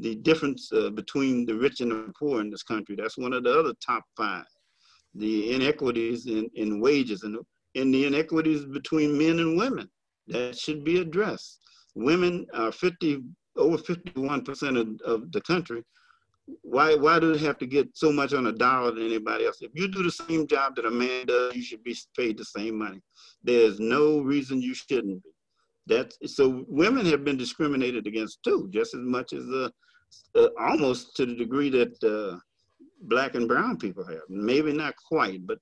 [0.00, 2.96] the difference uh, between the rich and the poor in this country.
[2.96, 4.46] That's one of the other top five.
[5.14, 7.38] The inequities in, in wages and
[7.74, 9.88] in the inequities between men and women
[10.28, 11.60] that should be addressed.
[11.94, 13.22] Women are 50
[13.56, 15.84] over 51 percent of, of the country
[16.62, 19.58] why why do they have to get so much on a dollar than anybody else?
[19.60, 22.44] If you do the same job that a man does, you should be paid the
[22.44, 23.00] same money.
[23.42, 25.30] There's no reason you shouldn't be.
[25.86, 29.68] That's so women have been discriminated against too, just as much as uh,
[30.34, 32.38] uh almost to the degree that uh,
[33.02, 34.22] black and brown people have.
[34.28, 35.58] Maybe not quite, but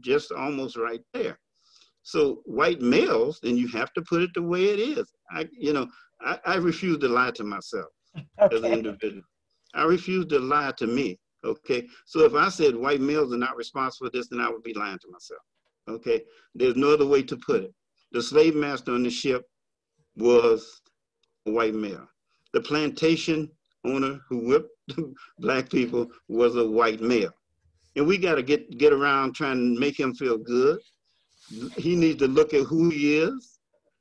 [0.00, 1.38] just almost right there.
[2.02, 5.12] So white males, and you have to put it the way it is.
[5.30, 5.86] I, you know,
[6.20, 8.56] I, I refuse to lie to myself okay.
[8.56, 9.22] as an individual.
[9.74, 11.18] I refuse to lie to me.
[11.44, 11.86] Okay.
[12.06, 14.74] So if I said white males are not responsible for this, then I would be
[14.74, 15.40] lying to myself.
[15.88, 16.22] Okay.
[16.54, 17.74] There's no other way to put it.
[18.12, 19.42] The slave master on the ship
[20.16, 20.82] was
[21.46, 22.06] a white male.
[22.52, 23.50] The plantation
[23.84, 24.70] owner who whipped
[25.38, 27.32] black people was a white male.
[27.96, 30.80] And we got to get get around trying to make him feel good.
[31.76, 33.58] He needs to look at who he is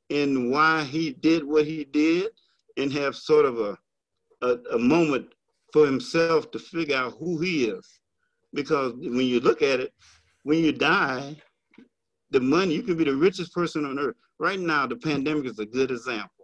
[0.10, 2.30] and why he did what he did
[2.78, 3.78] and have sort of a,
[4.42, 5.28] a, a moment
[5.74, 8.00] for himself to figure out who he is.
[8.54, 9.94] Because when you look at it,
[10.44, 11.36] when you die,
[12.32, 14.16] the money, you can be the richest person on earth.
[14.40, 16.41] Right now, the pandemic is a good example.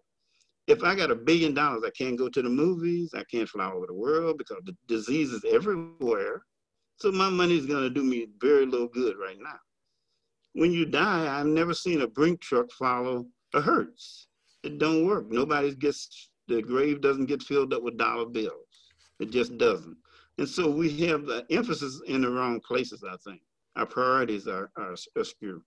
[0.68, 3.72] If I got a billion dollars, I can't go to the movies, I can't fly
[3.72, 6.44] over the world because the disease is everywhere.
[6.98, 9.60] So my money is going to do me very little good right now.
[10.54, 14.28] When you die, I've never seen a brink truck follow a hearse.
[14.64, 15.32] It don't work.
[15.32, 18.68] Nobody gets, the grave doesn't get filled up with dollar bills.
[19.20, 19.96] It just doesn't.
[20.38, 23.42] And so we have the emphasis in the wrong places, I think.
[23.76, 25.64] Our priorities are, are askew.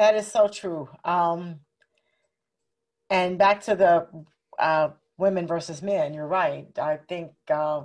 [0.00, 0.88] That is so true.
[1.04, 1.60] Um,
[3.10, 4.06] and back to the
[4.58, 6.66] uh, women versus men, you're right.
[6.78, 7.82] I think uh,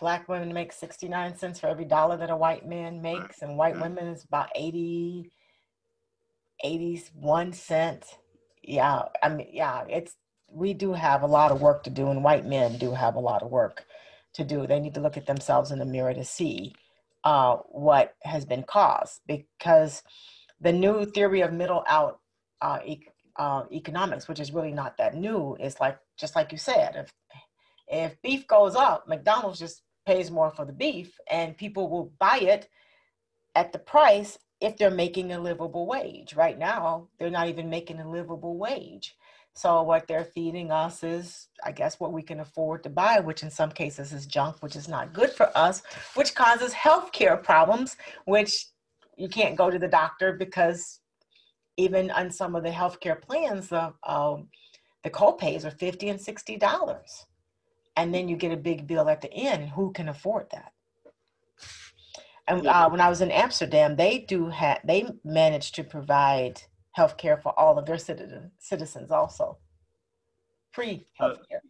[0.00, 3.76] black women make 69 cents for every dollar that a white man makes, and white
[3.76, 3.84] right.
[3.84, 5.30] women is about 80,
[6.64, 8.04] 81 cent.
[8.60, 10.16] Yeah, I mean, yeah, it's
[10.48, 13.20] we do have a lot of work to do, and white men do have a
[13.20, 13.84] lot of work
[14.32, 14.66] to do.
[14.66, 16.74] They need to look at themselves in the mirror to see
[17.22, 20.02] uh, what has been caused because
[20.60, 22.20] the new theory of middle out
[22.60, 26.58] uh, e- uh, economics, which is really not that new, is like just like you
[26.58, 27.12] said, if
[27.88, 32.38] if beef goes up, McDonald's just pays more for the beef, and people will buy
[32.38, 32.68] it
[33.54, 36.34] at the price if they're making a livable wage.
[36.34, 39.14] Right now, they're not even making a livable wage.
[39.56, 43.44] So what they're feeding us is, I guess, what we can afford to buy, which
[43.44, 45.82] in some cases is junk, which is not good for us,
[46.14, 48.52] which causes health care problems, which
[49.16, 51.00] you can't go to the doctor because
[51.76, 54.48] even on some of the healthcare plans, the um,
[55.02, 57.26] the copays are fifty and sixty dollars,
[57.96, 59.70] and then you get a big bill at the end.
[59.70, 60.72] Who can afford that?
[62.46, 67.16] And uh, when I was in Amsterdam, they do have they manage to provide health
[67.16, 69.58] care for all of their citizen, citizens also.
[70.72, 71.62] Free health care.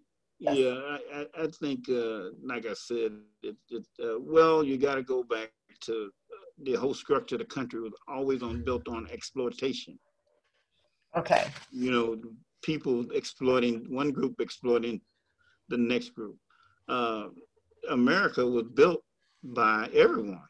[0.46, 0.52] Uh.
[0.52, 5.02] Yeah, I, I think, uh, like I said, it, it uh, well, you got to
[5.02, 5.52] go back
[5.82, 6.23] to uh,
[6.62, 9.98] the whole structure of the country was always on built on exploitation.
[11.16, 11.46] Okay.
[11.70, 12.22] You know,
[12.62, 15.00] people exploiting one group, exploiting
[15.68, 16.36] the next group.
[16.88, 17.28] Uh,
[17.90, 19.02] America was built
[19.42, 20.48] by everyone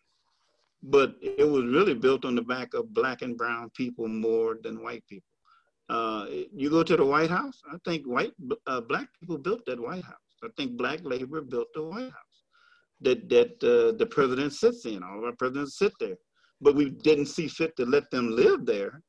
[0.85, 4.83] but it was really built on the back of black and brown people more than
[4.83, 5.27] white people.
[5.89, 8.33] Uh, you go to the White House, I think white
[8.67, 10.17] uh, black people built that White House.
[10.43, 12.24] I think black labor built the White House
[13.01, 15.03] that that uh, the president sits in.
[15.03, 16.17] All of our presidents sit there,
[16.61, 19.01] but we didn't see fit to let them live there.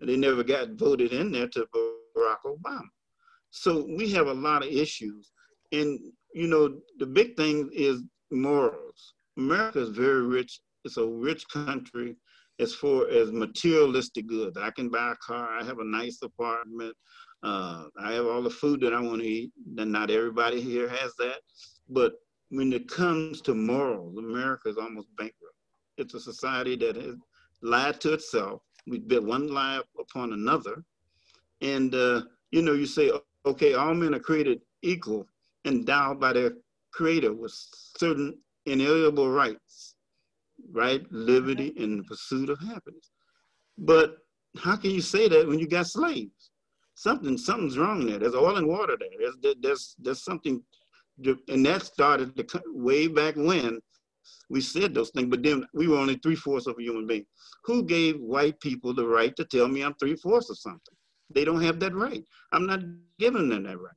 [0.00, 1.66] And They never got voted in there to
[2.16, 2.88] Barack Obama.
[3.50, 5.30] So we have a lot of issues,
[5.72, 5.98] and
[6.34, 9.14] you know the big thing is morals.
[9.36, 12.16] America is very rich it's a rich country
[12.60, 14.56] as far as materialistic goods.
[14.56, 15.48] I can buy a car.
[15.58, 16.94] I have a nice apartment.
[17.42, 19.50] Uh, I have all the food that I want to eat.
[19.78, 21.38] And not everybody here has that.
[21.88, 22.12] But
[22.50, 25.54] when it comes to morals, America is almost bankrupt.
[25.96, 27.16] It's a society that has
[27.62, 28.62] lied to itself.
[28.86, 30.84] We built one lie upon another.
[31.60, 33.10] And, uh, you know, you say,
[33.46, 35.26] okay, all men are created equal,
[35.64, 36.52] endowed by their
[36.92, 37.52] creator with
[37.96, 39.94] certain inalienable rights
[40.72, 41.02] right?
[41.10, 43.10] Liberty and the pursuit of happiness.
[43.78, 44.18] But
[44.58, 46.50] how can you say that when you got slaves?
[46.94, 48.18] Something, something's wrong there.
[48.18, 49.30] There's oil and water there.
[49.42, 50.62] There's, there's, there's something,
[51.48, 53.80] and that started the, way back when
[54.50, 55.28] we said those things.
[55.28, 57.26] But then we were only three fourths of a human being.
[57.64, 60.94] Who gave white people the right to tell me I'm three fourths of something?
[61.34, 62.22] They don't have that right.
[62.52, 62.80] I'm not
[63.18, 63.94] giving them that right.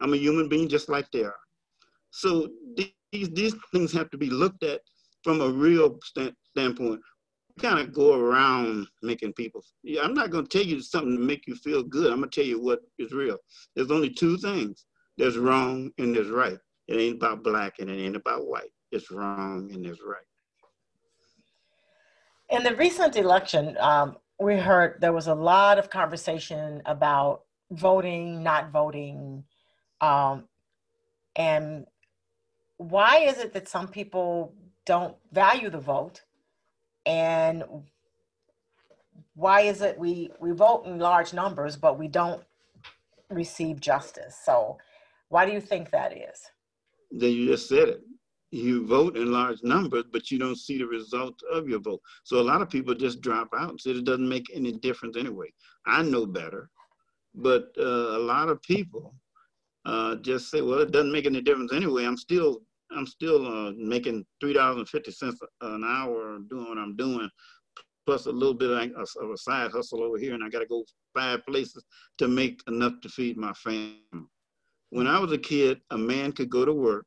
[0.00, 1.36] I'm a human being just like they are.
[2.10, 4.80] So these these things have to be looked at
[5.22, 7.00] from a real st- standpoint,
[7.60, 9.62] kind of go around making people.
[9.82, 12.10] Yeah, I'm not going to tell you something to make you feel good.
[12.10, 13.38] I'm going to tell you what is real.
[13.76, 14.84] There's only two things.
[15.16, 16.58] There's wrong and there's right.
[16.88, 18.72] It ain't about black and it ain't about white.
[18.90, 20.20] It's wrong and it's right.
[22.50, 28.42] In the recent election, um, we heard there was a lot of conversation about voting,
[28.42, 29.44] not voting,
[30.00, 30.44] um,
[31.36, 31.86] and
[32.76, 36.22] why is it that some people don't value the vote
[37.06, 37.62] and
[39.34, 42.42] why is it we we vote in large numbers but we don't
[43.30, 44.76] receive justice so
[45.32, 46.38] why do you think that is?
[47.10, 48.02] Then you just said it.
[48.50, 52.02] You vote in large numbers but you don't see the result of your vote.
[52.24, 55.16] So a lot of people just drop out and say it doesn't make any difference
[55.16, 55.50] anyway.
[55.86, 56.68] I know better
[57.34, 59.14] but uh, a lot of people
[59.86, 62.04] uh, just say well it doesn't make any difference anyway.
[62.04, 62.62] I'm still
[62.94, 67.28] I'm still uh, making three dollars and fifty cents an hour doing what I'm doing,
[68.06, 70.84] plus a little bit of a side hustle over here, and I got to go
[71.14, 71.84] five places
[72.18, 74.02] to make enough to feed my family.
[74.92, 77.06] When I was a kid, a man could go to work,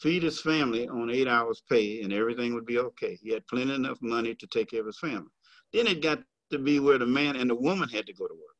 [0.00, 3.18] feed his family on eight hours pay, and everything would be okay.
[3.20, 5.32] He had plenty enough money to take care of his family.
[5.72, 8.32] Then it got to be where the man and the woman had to go to
[8.32, 8.56] work.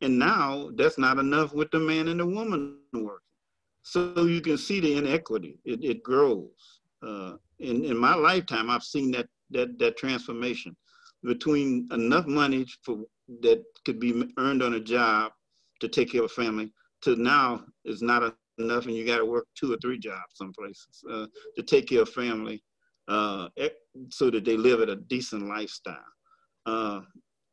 [0.00, 3.20] And now that's not enough with the man and the woman working.
[3.82, 5.60] So you can see the inequity.
[5.64, 6.80] It, it grows.
[7.00, 10.76] Uh, in, in my lifetime, I've seen that, that, that transformation
[11.22, 13.04] between enough money for,
[13.40, 15.30] that could be earned on a job
[15.80, 16.72] to take care of a family
[17.02, 20.52] to now is not enough and you got to work two or three jobs some
[20.52, 22.62] places uh, to take care of family
[23.08, 23.48] uh,
[24.10, 25.96] so that they live at a decent lifestyle.
[26.64, 27.00] Uh,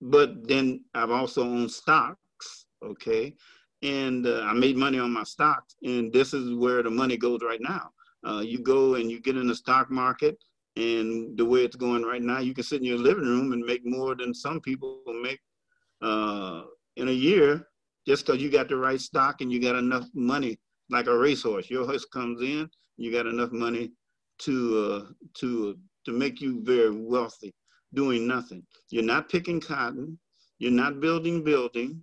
[0.01, 3.35] but then I've also owned stocks, okay?
[3.83, 5.75] and uh, I made money on my stocks.
[5.83, 7.91] And this is where the money goes right now.
[8.25, 10.41] Uh, you go and you get in the stock market,
[10.77, 13.61] and the way it's going right now, you can sit in your living room and
[13.61, 15.39] make more than some people make
[16.01, 16.63] uh,
[16.95, 17.67] in a year
[18.07, 20.57] just because you got the right stock and you got enough money,
[20.89, 21.69] like a racehorse.
[21.69, 23.91] Your horse comes in, You got enough money
[24.39, 24.55] to
[25.07, 27.53] uh, to to make you very wealthy
[27.93, 28.63] doing nothing.
[28.89, 30.19] You're not picking cotton.
[30.59, 31.97] You're not building buildings.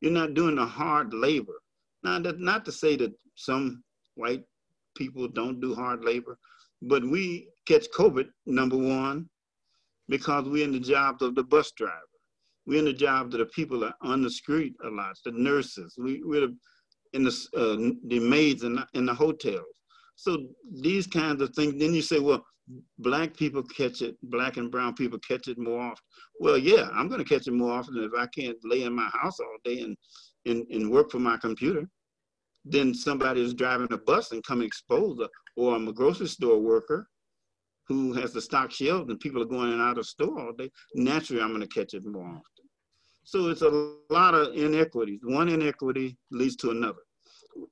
[0.00, 1.60] You're not doing the hard labor.
[2.02, 3.82] Now, that, not to say that some
[4.14, 4.44] white
[4.96, 6.38] people don't do hard labor,
[6.82, 9.28] but we catch COVID, number one,
[10.08, 12.05] because we're in the jobs of the bus driver.
[12.66, 15.94] We're in the jobs that the people are on the street a lot, the nurses.
[15.98, 16.48] We, we're
[17.12, 19.64] in the, uh, the maids in the, in the hotels.
[20.16, 22.44] So these kinds of things, then you say, well,
[22.98, 26.04] black people catch it, black and brown people catch it more often.
[26.40, 29.38] Well, yeah, I'm gonna catch it more often if I can't lay in my house
[29.38, 29.96] all day and,
[30.46, 31.88] and, and work for my computer.
[32.64, 35.18] Then somebody is driving a bus and come expose
[35.56, 37.08] or I'm a grocery store worker
[37.88, 40.52] who has the stock shelves and people are going in and out of store all
[40.52, 40.70] day.
[40.94, 42.42] Naturally, I'm gonna catch it more often.
[43.24, 45.20] So it's a lot of inequities.
[45.24, 47.02] One inequity leads to another.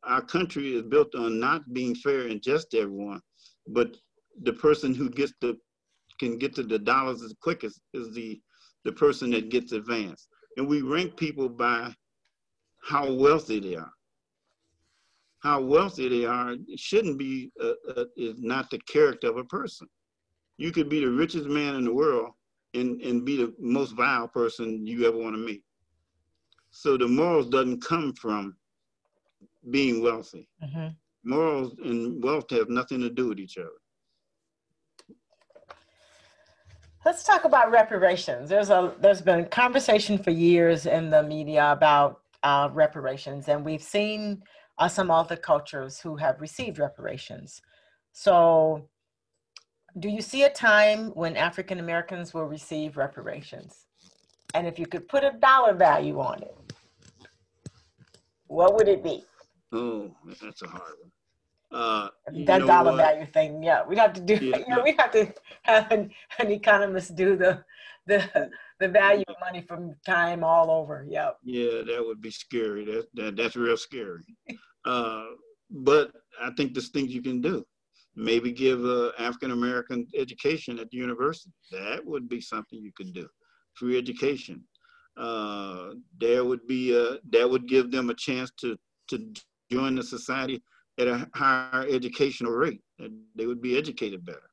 [0.02, 3.20] Our country is built on not being fair and just to everyone,
[3.68, 3.96] but
[4.42, 5.56] the person who gets the
[6.18, 8.40] can get to the dollars as quickest is the
[8.84, 10.28] the person that gets advanced.
[10.56, 11.94] And we rank people by
[12.82, 13.92] how wealthy they are.
[15.42, 19.88] How wealthy they are shouldn't be uh, uh, is not the character of a person.
[20.56, 22.32] You could be the richest man in the world
[22.74, 25.62] and, and be the most vile person you ever want to meet.
[26.70, 28.56] So the morals doesn't come from
[29.70, 30.48] being wealthy.
[30.62, 30.88] Mm-hmm.
[31.24, 33.68] Morals and wealth have nothing to do with each other.
[37.04, 38.48] Let's talk about reparations.
[38.48, 43.82] There's a there's been conversation for years in the media about uh, reparations, and we've
[43.82, 44.42] seen
[44.78, 47.60] uh, some other cultures who have received reparations.
[48.12, 48.88] So,
[49.98, 53.86] do you see a time when African Americans will receive reparations?
[54.54, 56.56] And if you could put a dollar value on it,
[58.46, 59.24] what would it be?
[59.72, 60.10] Oh,
[60.42, 61.10] that's a hard one.
[61.72, 62.08] Uh,
[62.46, 62.98] that dollar what?
[62.98, 64.34] value thing, yeah, we have to do.
[64.34, 65.32] Yeah, you know, we have to
[65.62, 67.64] have an, an economist do the
[68.06, 71.04] the the value of money from time all over.
[71.08, 71.30] Yeah.
[71.42, 72.84] Yeah, that would be scary.
[72.84, 74.24] That, that that's real scary.
[74.84, 75.24] uh,
[75.70, 77.64] but I think there's things you can do.
[78.16, 78.84] Maybe give
[79.18, 81.52] African American education at the university.
[81.72, 83.26] That would be something you could do.
[83.74, 84.62] Free education.
[85.16, 85.90] Uh,
[86.20, 88.76] there would be a, that would give them a chance to
[89.08, 89.32] to
[89.70, 90.62] join the society
[90.98, 92.80] at a higher educational rate.
[93.34, 94.50] They would be educated better.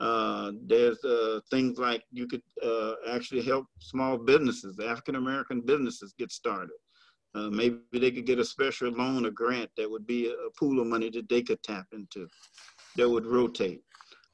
[0.00, 6.14] Uh, there's uh, things like you could uh, actually help small businesses, African American businesses
[6.18, 6.70] get started.
[7.34, 10.80] Uh, maybe they could get a special loan or grant that would be a pool
[10.80, 12.26] of money that they could tap into
[12.96, 13.82] that would rotate.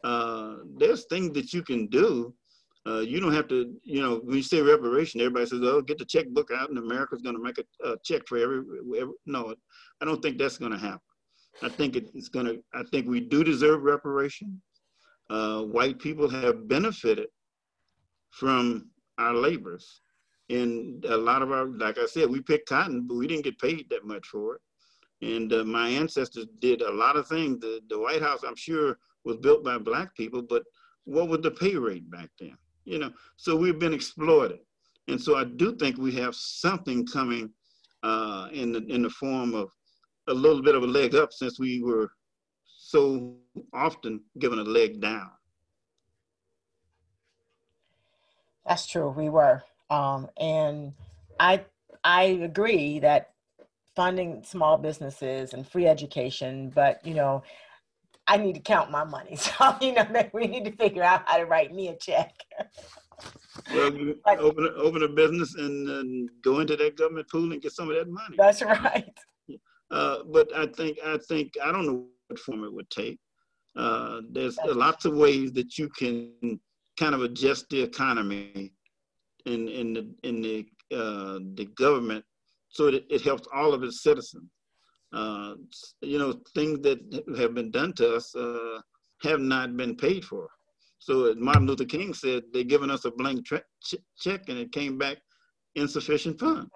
[0.04, 2.34] Uh, there's things that you can do.
[2.86, 5.98] Uh, you don't have to, you know, when you say reparation, everybody says, oh, get
[5.98, 8.62] the checkbook out and America's going to make a, a check for every,
[8.96, 9.54] every, no,
[10.00, 11.00] I don't think that's going to happen.
[11.62, 14.60] I think it's going to, I think we do deserve reparation.
[15.28, 17.26] Uh, white people have benefited
[18.30, 20.00] from our labors.
[20.48, 23.58] And a lot of our, like I said, we picked cotton, but we didn't get
[23.58, 24.60] paid that much for it.
[25.22, 27.60] And uh, my ancestors did a lot of things.
[27.60, 30.62] The, the White House, I'm sure, was built by black people, but
[31.04, 32.56] what was the pay rate back then?
[32.84, 34.60] You know, so we've been exploited.
[35.08, 37.50] And so I do think we have something coming
[38.02, 39.70] uh, in, the, in the form of
[40.28, 42.10] a little bit of a leg up since we were
[42.64, 43.36] so
[43.72, 45.30] often given a leg down.
[48.66, 49.10] That's true.
[49.10, 50.92] We were, um, and
[51.38, 51.64] I
[52.02, 53.30] I agree that
[53.96, 57.42] funding small businesses and free education, but you know,
[58.28, 59.36] I need to count my money.
[59.36, 62.34] So you know, we need to figure out how to write me a check.
[63.72, 63.90] well,
[64.24, 67.72] but, open a, open a business and, and go into that government pool and get
[67.72, 68.36] some of that money.
[68.38, 69.10] That's right.
[69.88, 73.20] Uh, but I think I think I don't know what form it would take.
[73.76, 76.58] Uh, there's lots of ways that you can
[76.98, 78.72] kind of adjust the economy
[79.44, 82.24] in in the in the uh, the government
[82.76, 84.50] so that it helps all of its citizens.
[85.12, 85.54] Uh,
[86.02, 86.98] you know, things that
[87.38, 88.78] have been done to us uh,
[89.22, 90.46] have not been paid for.
[90.98, 94.98] So Martin Luther King said, they're giving us a blank ch check and it came
[94.98, 95.18] back
[95.74, 96.70] insufficient funds.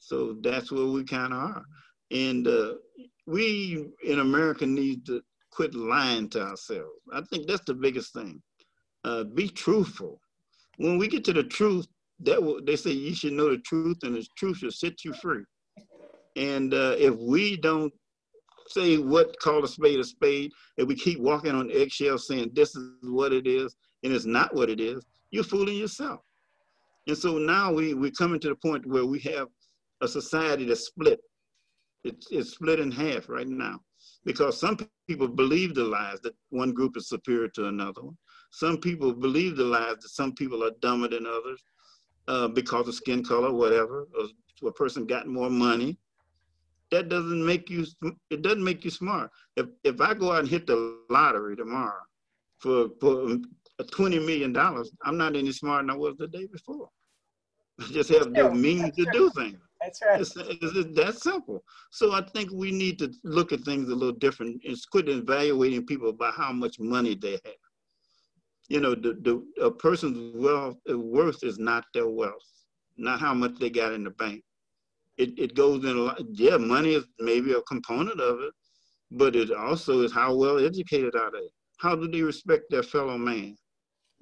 [0.00, 1.62] So that's where we kind of are.
[2.10, 2.74] And uh,
[3.26, 7.00] we in America need to quit lying to ourselves.
[7.12, 8.42] I think that's the biggest thing.
[9.04, 10.20] Uh, be truthful.
[10.76, 11.86] When we get to the truth,
[12.24, 15.12] that will, they say you should know the truth, and the truth should set you
[15.14, 15.44] free.
[16.36, 17.92] And uh, if we don't
[18.68, 22.74] say what call a spade a spade, if we keep walking on eggshells saying this
[22.74, 26.20] is what it is and it's not what it is, you're fooling yourself.
[27.06, 29.48] And so now we, we're coming to the point where we have
[30.00, 31.20] a society that's split
[32.04, 33.80] it's, it's split in half right now.
[34.24, 34.76] because some
[35.08, 38.16] people believe the lies that one group is superior to another one.
[38.50, 41.62] Some people believe the lies that some people are dumber than others
[42.28, 45.98] uh, because of skin color, whatever, or a person got more money.
[46.90, 47.86] That doesn't make you,
[48.30, 49.30] it doesn't make you smart.
[49.56, 52.02] If, if I go out and hit the lottery tomorrow
[52.58, 53.38] for, for
[53.80, 54.54] $20 million,
[55.02, 56.88] I'm not any smarter than I was the day before.
[57.80, 59.58] I just have the means to do things.
[59.80, 60.20] That's right.
[60.20, 61.64] It's, it's, that simple.
[61.90, 65.86] So I think we need to look at things a little different and quit evaluating
[65.86, 67.54] people by how much money they have.
[68.68, 72.48] You know, the, the a person's wealth uh, worth is not their wealth,
[72.96, 74.42] not how much they got in the bank.
[75.18, 76.20] It it goes in a lot.
[76.32, 78.52] Yeah, money is maybe a component of it,
[79.10, 81.48] but it also is how well educated are they.
[81.78, 83.56] How do they respect their fellow man?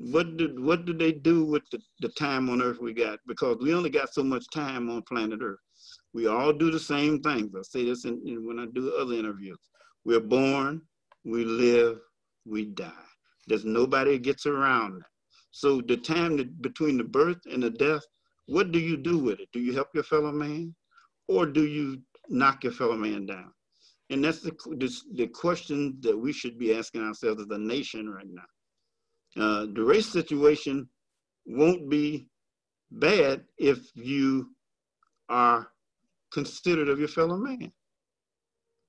[0.00, 3.58] what did what do they do with the, the time on earth we got because
[3.60, 5.58] we only got so much time on planet earth
[6.14, 9.12] we all do the same things i say this in, in, when i do other
[9.12, 9.58] interviews
[10.06, 10.80] we're born
[11.26, 11.98] we live
[12.46, 13.09] we die
[13.46, 15.08] there's nobody that gets around that.
[15.50, 18.04] So the time that, between the birth and the death
[18.50, 19.48] what do you do with it?
[19.52, 20.74] Do you help your fellow man
[21.28, 23.52] or do you knock your fellow man down?
[24.10, 24.50] And that's the,
[25.14, 29.40] the, question that we should be asking ourselves as a nation right now.
[29.40, 30.88] Uh, the race situation
[31.46, 32.26] won't be
[32.90, 34.48] bad if you
[35.28, 35.68] are
[36.32, 37.70] considerate of your fellow man.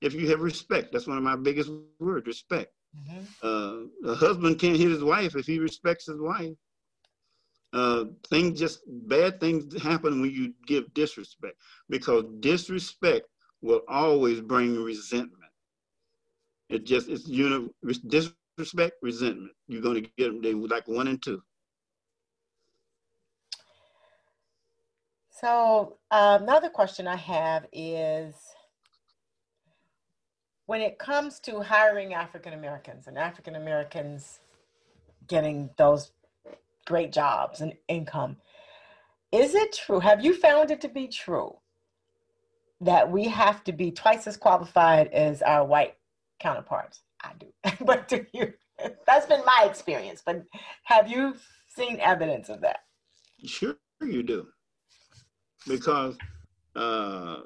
[0.02, 2.74] If you have respect, that's one of my biggest words, respect.
[2.98, 3.24] Mm-hmm.
[3.44, 6.54] Uh, a husband can't hit his wife if he respects his wife.
[7.74, 11.56] Uh, things just bad things happen when you give disrespect
[11.90, 13.28] because disrespect
[13.62, 15.52] will always bring resentment.
[16.70, 17.70] It just it's you know
[18.08, 19.54] dis- respect, resentment.
[19.68, 21.26] You're going to get them, they like one and two.
[25.30, 28.51] So uh, another question I have is,
[30.72, 34.40] when it comes to hiring African Americans and African Americans
[35.28, 36.14] getting those
[36.86, 38.38] great jobs and income,
[39.34, 40.00] is it true?
[40.00, 41.58] Have you found it to be true
[42.80, 45.98] that we have to be twice as qualified as our white
[46.40, 47.02] counterparts?
[47.22, 47.48] I do.
[47.86, 48.54] but do you?
[49.06, 50.24] That's been my experience.
[50.26, 50.46] But
[50.86, 51.36] have you
[51.68, 52.84] seen evidence of that?
[53.44, 54.48] Sure, you do.
[55.68, 56.16] Because
[56.78, 57.42] uh,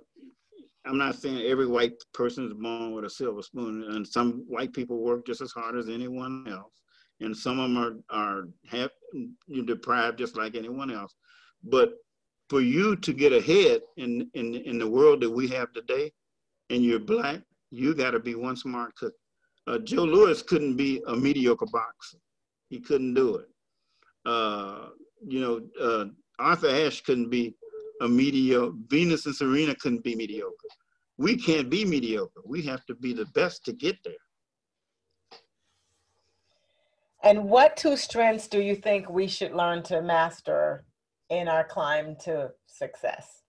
[0.86, 4.74] I'm not saying every white person is born with a silver spoon, and some white
[4.74, 6.82] people work just as hard as anyone else,
[7.22, 8.92] and some of them are are have,
[9.66, 11.16] deprived just like anyone else.
[11.64, 11.94] But
[12.50, 16.12] for you to get ahead in in in the world that we have today,
[16.70, 19.14] and you're black, you got to be one smart cook.
[19.68, 22.20] Uh, Joe Louis couldn't be a mediocre boxer.
[22.70, 23.48] He couldn't do it.
[24.26, 24.90] Uh,
[25.28, 26.06] you know, uh,
[26.38, 27.56] Arthur Ashe couldn't be
[28.02, 28.74] a mediocre.
[28.88, 30.54] Venus and Serena couldn't be mediocre.
[31.18, 32.42] We can't be mediocre.
[32.46, 34.14] We have to be the best to get there.
[37.24, 40.86] And what two strengths do you think we should learn to master
[41.30, 43.42] in our climb to success?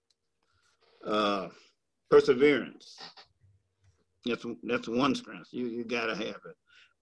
[1.04, 1.48] Uh,
[2.10, 2.96] perseverance.
[4.24, 5.48] That's that's one strength.
[5.52, 6.56] You you gotta have it,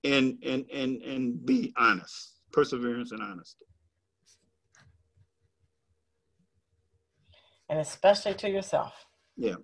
[0.04, 3.64] and and and and be honest, perseverance and honesty.
[7.68, 9.06] And especially to yourself.
[9.36, 9.56] Yeah.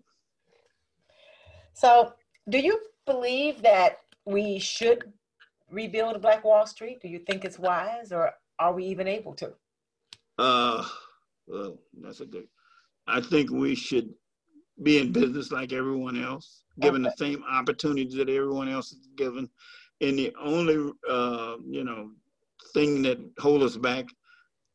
[1.74, 2.14] So,
[2.48, 5.12] do you believe that we should
[5.70, 7.00] rebuild Black Wall Street?
[7.00, 9.52] Do you think it's wise, or are we even able to?
[10.38, 10.84] Uh,
[11.46, 12.48] well, that's a good.
[13.06, 14.14] I think we should
[14.82, 17.14] be in business like everyone else, given okay.
[17.16, 19.48] the same opportunities that everyone else is given.
[20.00, 22.10] And the only, uh, you know,
[22.72, 24.06] thing that hold us back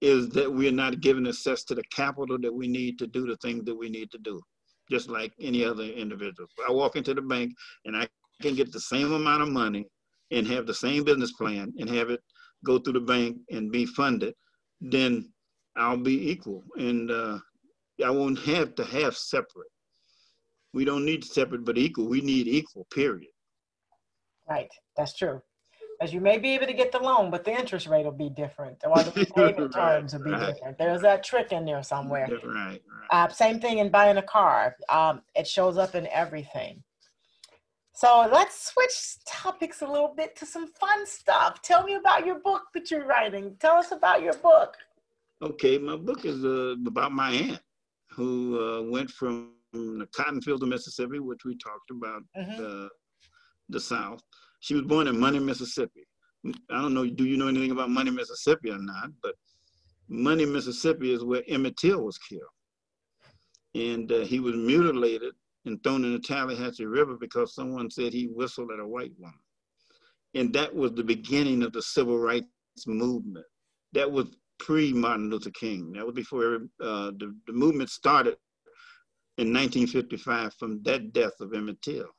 [0.02, 3.38] is that we're not given access to the capital that we need to do the
[3.38, 4.42] things that we need to do,
[4.90, 6.48] just like any other individual.
[6.68, 7.54] I walk into the bank
[7.86, 8.08] and I
[8.42, 9.86] can get the same amount of money
[10.32, 12.20] and have the same business plan and have it
[12.66, 14.34] go through the bank and be funded,
[14.82, 15.32] then
[15.76, 16.64] I'll be equal.
[16.78, 17.40] And uh,
[18.04, 19.70] I won't have to have separate
[20.76, 22.08] we don't need separate but equal.
[22.10, 23.32] We need equal, period.
[24.48, 25.42] Right, that's true.
[26.02, 28.30] As you may be able to get the loan, but the interest rate will be
[28.30, 30.54] different, or the payment right, terms will be right.
[30.54, 30.78] different.
[30.78, 32.28] There's that trick in there somewhere.
[32.30, 32.82] Right, right.
[33.12, 34.76] Uh, same thing in buying a car.
[34.90, 36.84] Um, it shows up in everything.
[37.94, 41.62] So let's switch topics a little bit to some fun stuff.
[41.62, 43.56] Tell me about your book that you're writing.
[43.62, 44.76] Tell us about your book.
[45.42, 47.62] Okay, my book is uh, about my aunt
[48.10, 52.62] who uh, went from the cotton fields of Mississippi, which we talked about mm-hmm.
[52.62, 52.90] the
[53.70, 54.22] the South.
[54.66, 56.08] She was born in Money, Mississippi.
[56.72, 59.12] I don't know, do you know anything about Money, Mississippi or not?
[59.22, 59.36] But
[60.10, 62.42] Money, Mississippi is where Emmett Till was killed.
[63.76, 65.36] And uh, he was mutilated
[65.66, 69.38] and thrown in the Tallahatchie River because someone said he whistled at a white woman.
[70.34, 72.48] And that was the beginning of the civil rights
[72.88, 73.46] movement.
[73.94, 75.92] That was pre Martin Luther King.
[75.94, 78.38] That was before uh, the, the movement started
[79.38, 82.10] in 1955 from that death of Emmett Till.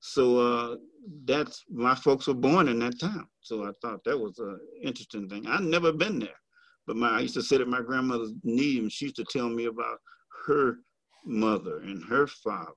[0.00, 0.76] So uh,
[1.24, 3.26] that's my folks were born in that town.
[3.40, 5.46] So I thought that was an interesting thing.
[5.46, 6.40] I'd never been there,
[6.86, 9.48] but my I used to sit at my grandmother's knee and she used to tell
[9.48, 9.98] me about
[10.46, 10.78] her
[11.24, 12.72] mother and her father.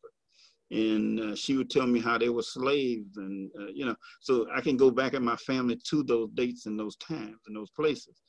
[0.71, 4.45] And uh, she would tell me how they were slaves, and uh, you know, so
[4.53, 7.71] I can go back in my family to those dates and those times and those
[7.71, 8.21] places.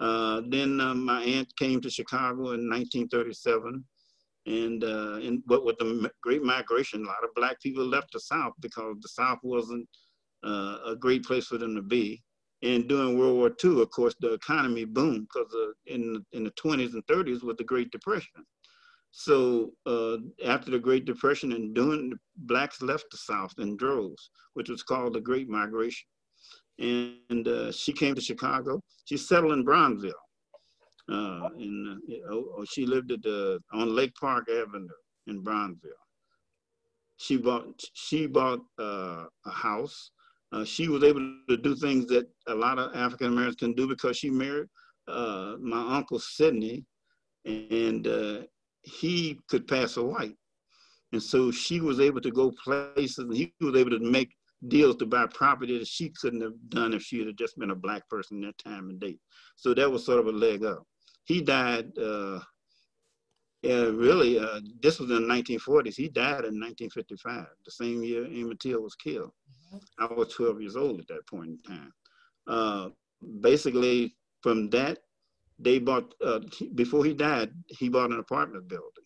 [0.00, 3.84] Uh, then uh, my aunt came to Chicago in 1937,
[4.48, 8.20] and uh, and but with the Great Migration, a lot of Black people left the
[8.20, 9.86] South because the South wasn't
[10.44, 12.22] uh, a great place for them to be.
[12.62, 15.54] And during World War II, of course, the economy boomed because
[15.86, 18.44] in in the 20s and 30s was the Great Depression.
[19.10, 24.68] So uh, after the Great Depression and during blacks left the South in droves, which
[24.68, 26.06] was called the Great Migration.
[26.78, 28.80] And uh, she came to Chicago.
[29.04, 30.12] She settled in Bronzeville.
[31.10, 34.88] Uh, in, uh, oh, oh, she lived at the, on Lake Park Avenue
[35.26, 36.04] in Bronzeville.
[37.16, 40.10] She bought, she bought uh, a house.
[40.52, 43.88] Uh, she was able to do things that a lot of African Americans can do
[43.88, 44.68] because she married
[45.08, 46.84] uh, my uncle Sidney,
[47.44, 48.06] and
[48.82, 50.36] he could pass a white.
[51.12, 54.34] And so she was able to go places and he was able to make
[54.66, 57.76] deals to buy property that she couldn't have done if she had just been a
[57.76, 59.20] black person in that time and date.
[59.56, 60.84] So that was sort of a leg up.
[61.28, 62.40] He died, uh,
[63.62, 65.94] yeah, really, uh, this was in the 1940s.
[65.94, 69.32] He died in 1955, the same year Emmett Till was killed.
[69.74, 70.04] Mm-hmm.
[70.04, 71.92] I was 12 years old at that point in time.
[72.46, 72.88] Uh,
[73.40, 74.98] basically, from that
[75.58, 76.40] they bought uh,
[76.74, 79.04] before he died he bought an apartment building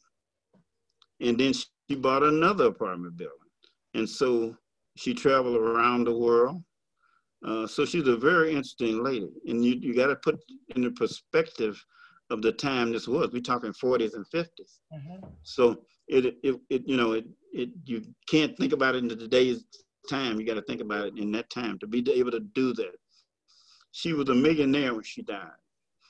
[1.20, 3.52] and then she bought another apartment building
[3.94, 4.54] and so
[4.96, 6.62] she traveled around the world
[7.46, 10.38] uh, so she's a very interesting lady and you, you got to put
[10.74, 11.82] in the perspective
[12.32, 15.26] of the time this was we're talking 40s and 50s mm-hmm.
[15.42, 19.64] so it, it, it you know it, it you can't think about it in today's
[20.10, 22.72] time you got to think about it in that time to be able to do
[22.74, 22.96] that
[23.92, 25.60] she was a millionaire when she died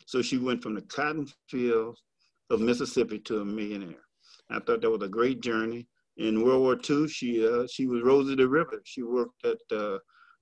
[0.06, 2.02] so she went from the cotton fields
[2.50, 4.04] of Mississippi to a millionaire.
[4.50, 5.88] I thought that was a great journey.
[6.18, 8.82] In World War II, she uh, she was Rosie the Riveter.
[8.84, 9.98] She worked at uh,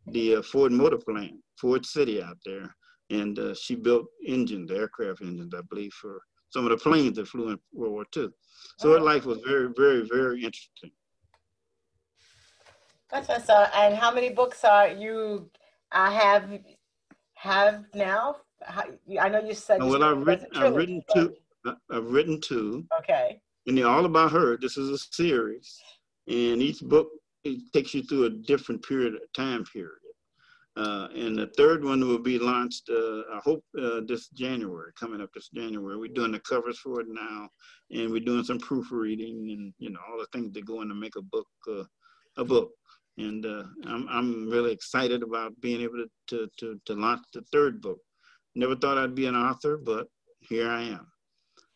[0.06, 2.74] the uh, Ford Motor Plant, Ford City out there,
[3.10, 7.28] and uh, she built engines, aircraft engines, I believe, for some of the planes that
[7.28, 8.28] flew in World War II.
[8.78, 10.90] So her life was very, very, very interesting.
[13.10, 13.66] That's awesome.
[13.74, 15.50] And how many books are you
[15.92, 16.48] uh, have
[17.34, 18.36] have now
[19.20, 19.82] I know you said.
[19.82, 21.34] well, I've written, I've written two.
[21.90, 22.86] I've written two.
[23.00, 23.40] Okay.
[23.66, 24.56] And they're all about her.
[24.56, 25.80] This is a series,
[26.26, 27.08] and each book
[27.44, 29.99] it takes you through a different period, of time period.
[30.80, 35.20] Uh, and the third one will be launched, uh, I hope, uh, this January, coming
[35.20, 35.98] up this January.
[35.98, 37.50] We're doing the covers for it now,
[37.90, 40.94] and we're doing some proofreading and you know all the things that go in to
[40.94, 41.84] make a book, uh,
[42.38, 42.70] a book.
[43.18, 47.42] And uh, I'm I'm really excited about being able to, to to to launch the
[47.52, 47.98] third book.
[48.54, 50.06] Never thought I'd be an author, but
[50.40, 51.06] here I am.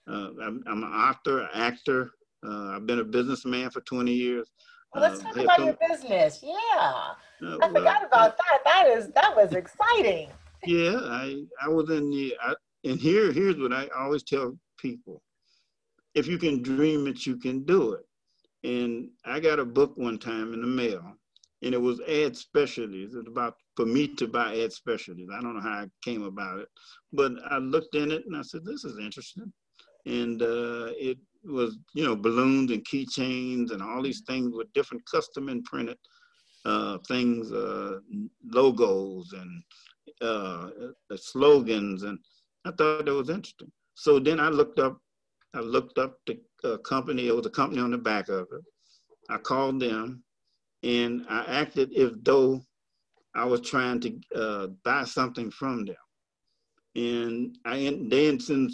[0.08, 2.10] Uh, I'm, I'm, an author, actor.
[2.46, 4.50] Uh, I've been a businessman for 20 years.
[4.94, 6.40] Well, let's uh, talk about your business.
[6.42, 8.58] Yeah, I forgot about that.
[8.64, 10.30] That is that was exciting.
[10.64, 15.20] Yeah, I I was in the I, and here here's what I always tell people:
[16.14, 18.06] if you can dream it, you can do it.
[18.62, 21.12] And I got a book one time in the mail,
[21.62, 23.14] and it was ad specialties.
[23.14, 25.28] It was about for me to buy ad specialties.
[25.34, 26.68] I don't know how I came about it,
[27.12, 29.52] but I looked in it and I said, "This is interesting,"
[30.06, 35.04] and uh, it was you know balloons and keychains and all these things with different
[35.10, 35.98] custom imprinted
[36.64, 37.98] uh, things, uh,
[38.50, 39.62] logos and
[40.22, 40.70] uh,
[41.16, 42.18] slogans, and
[42.64, 43.70] I thought that was interesting.
[43.94, 44.98] So then I looked up,
[45.54, 47.28] I looked up the uh, company.
[47.28, 48.64] It was a company on the back of it.
[49.28, 50.22] I called them
[50.82, 52.60] and I acted if though
[53.34, 55.96] I was trying to uh, buy something from them.
[56.94, 58.72] And I then sent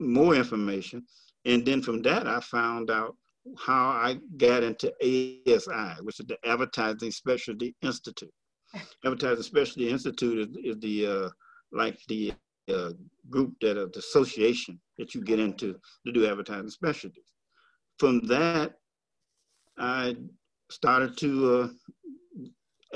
[0.00, 1.04] more information.
[1.44, 3.16] And then from that, I found out
[3.58, 8.32] how I got into ASI, which is the Advertising Specialty Institute.
[9.04, 11.28] Advertising Specialty Institute is, is the uh,
[11.72, 12.32] like the
[12.72, 12.90] uh,
[13.30, 15.76] group that uh, the association that you get into
[16.06, 17.32] to do advertising specialties.
[17.98, 18.74] From that,
[19.78, 20.16] I
[20.70, 21.68] started to uh,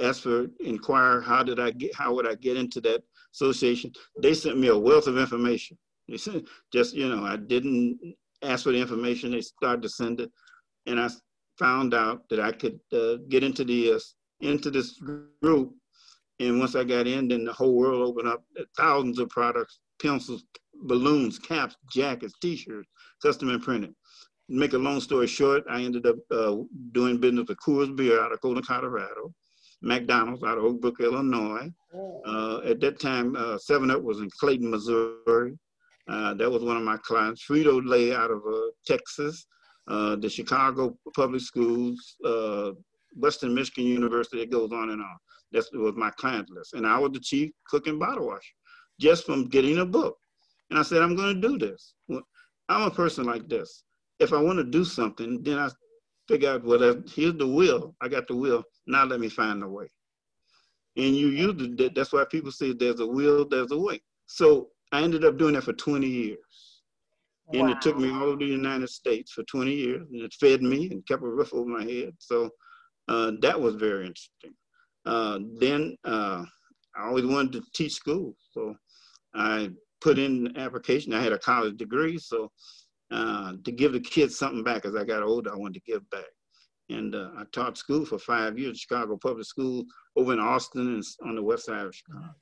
[0.02, 3.02] ask for inquire how did I get how would I get into that
[3.34, 3.92] association.
[4.22, 5.76] They sent me a wealth of information.
[6.08, 7.98] They sent just you know I didn't
[8.42, 9.30] ask for the information.
[9.30, 10.30] They started to send it,
[10.86, 11.08] and I
[11.58, 13.98] found out that I could uh, get into the uh,
[14.40, 15.00] into this
[15.42, 15.74] group.
[16.40, 18.44] And once I got in, then the whole world opened up.
[18.76, 20.44] Thousands of products, pencils,
[20.82, 22.88] balloons, caps, jackets, T-shirts,
[23.20, 23.94] custom and printed.
[24.48, 26.56] Make a long story short, I ended up uh,
[26.92, 29.34] doing business with Coors Beer out of Golden, Colorado,
[29.82, 31.70] McDonald's out of Oak Brook, Illinois.
[31.94, 32.22] Oh.
[32.26, 35.58] Uh, at that time, uh, Seven Up was in Clayton, Missouri.
[36.08, 37.44] Uh, that was one of my clients.
[37.46, 39.46] Frito Lay out of uh, Texas.
[39.88, 42.72] Uh, the Chicago Public Schools, uh,
[43.16, 45.16] Western Michigan University, it goes on and on.
[45.52, 46.74] That was my client list.
[46.74, 48.54] And I was the chief cook and bottle washer
[49.00, 50.16] just from getting a book.
[50.68, 51.94] And I said, I'm going to do this.
[52.68, 53.84] I'm a person like this.
[54.18, 55.70] If I want to do something, then I
[56.28, 57.94] figure out, well, here's the will.
[58.02, 58.64] I got the will.
[58.86, 59.86] Now let me find the way.
[60.96, 61.94] And you use it.
[61.94, 64.02] That's why people say there's a will, there's a way.
[64.26, 66.82] So I ended up doing that for 20 years.
[67.46, 67.60] Wow.
[67.60, 70.06] And it took me all over the United States for 20 years.
[70.12, 72.14] And it fed me and kept a roof over my head.
[72.18, 72.50] So
[73.08, 74.54] uh, that was very interesting.
[75.06, 76.44] Uh, then uh,
[76.96, 78.34] I always wanted to teach school.
[78.50, 78.74] So
[79.34, 79.70] I
[80.00, 81.14] put in an application.
[81.14, 82.18] I had a college degree.
[82.18, 82.50] So
[83.10, 86.08] uh, to give the kids something back as I got older, I wanted to give
[86.10, 86.24] back.
[86.90, 89.84] And uh, I taught school for five years, Chicago Public School
[90.16, 92.34] over in Austin and on the west side of Chicago.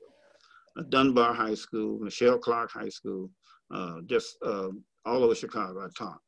[0.83, 3.29] Dunbar High School, Michele Clark High School,
[3.73, 4.69] uh, just uh,
[5.05, 6.19] all over Chicago I taught.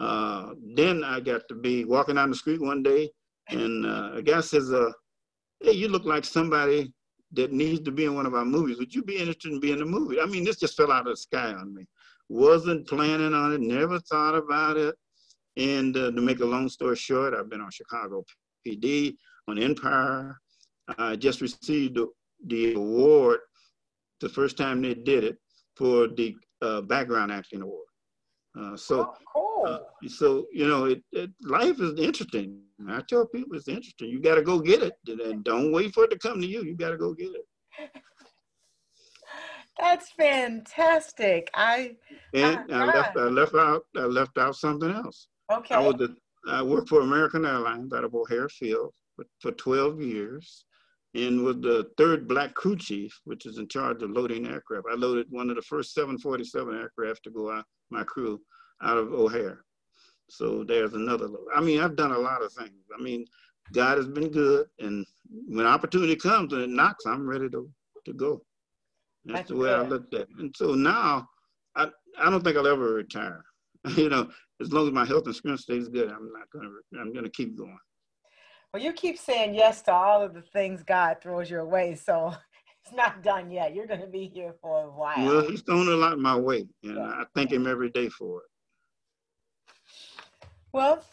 [0.00, 3.10] Uh, then I got to be walking down the street one day
[3.48, 4.90] and uh, a guy says, uh,
[5.60, 6.92] hey, you look like somebody
[7.32, 8.78] that needs to be in one of our movies.
[8.78, 10.20] Would you be interested in being in a movie?
[10.20, 11.86] I mean, this just fell out of the sky on me.
[12.28, 14.94] Wasn't planning on it, never thought about it.
[15.56, 18.24] And uh, to make a long story short, I've been on Chicago
[18.66, 19.16] PD,
[19.48, 20.38] on Empire.
[20.98, 21.98] I just received
[22.46, 23.40] the award
[24.22, 25.36] the first time they did it
[25.76, 27.86] for the uh, background acting award.
[28.58, 29.66] Uh, so, oh, cool.
[29.66, 32.60] uh, so you know, it, it, life is interesting.
[32.88, 34.08] I tell people it's interesting.
[34.08, 36.62] You got to go get it, and don't wait for it to come to you.
[36.62, 37.90] You got to go get it.
[39.80, 41.50] That's fantastic.
[41.54, 41.96] I
[42.34, 43.16] and I left.
[43.16, 43.84] I left out.
[43.96, 45.28] I left out something else.
[45.50, 45.74] Okay.
[45.74, 46.10] I was.
[46.48, 50.64] I worked for American Airlines out of O'Hare Field for, for 12 years
[51.14, 54.86] and was the third black crew chief, which is in charge of loading aircraft.
[54.90, 58.40] I loaded one of the first 747 aircraft to go out, my crew,
[58.82, 59.64] out of O'Hare.
[60.30, 61.46] So there's another load.
[61.54, 62.86] I mean, I've done a lot of things.
[62.98, 63.26] I mean,
[63.72, 65.06] God has been good, and
[65.46, 67.70] when opportunity comes and it knocks, I'm ready to,
[68.06, 68.42] to go.
[69.24, 69.78] That's, That's the way good.
[69.78, 70.28] I looked at it.
[70.38, 71.28] And so now,
[71.76, 71.88] I,
[72.18, 73.44] I don't think I'll ever retire.
[73.96, 77.12] you know, as long as my health and strength stays good, I'm not gonna, I'm
[77.12, 77.78] gonna keep going.
[78.72, 82.32] Well, you keep saying yes to all of the things God throws your way, so
[82.84, 83.74] it's not done yet.
[83.74, 85.26] You're going to be here for a while.
[85.26, 87.02] Well, He's throwing a lot my way, and yeah.
[87.02, 88.46] I thank Him every day for it.
[90.72, 91.04] Well,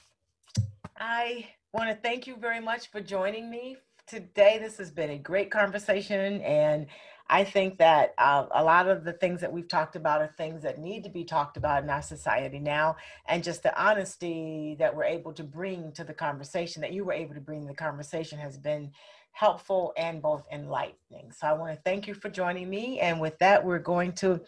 [0.97, 3.75] I want to thank you very much for joining me
[4.07, 4.57] today.
[4.57, 6.87] This has been a great conversation, and
[7.29, 10.63] I think that uh, a lot of the things that we've talked about are things
[10.63, 12.95] that need to be talked about in our society now.
[13.27, 17.13] And just the honesty that we're able to bring to the conversation, that you were
[17.13, 18.91] able to bring to the conversation, has been
[19.31, 21.31] helpful and both enlightening.
[21.31, 22.99] So I want to thank you for joining me.
[22.99, 24.41] And with that, we're going to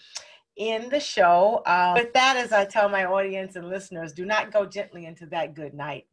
[0.58, 1.62] end the show.
[1.66, 5.28] Um, with that, as I tell my audience and listeners, do not go gently into
[5.28, 6.08] that good night.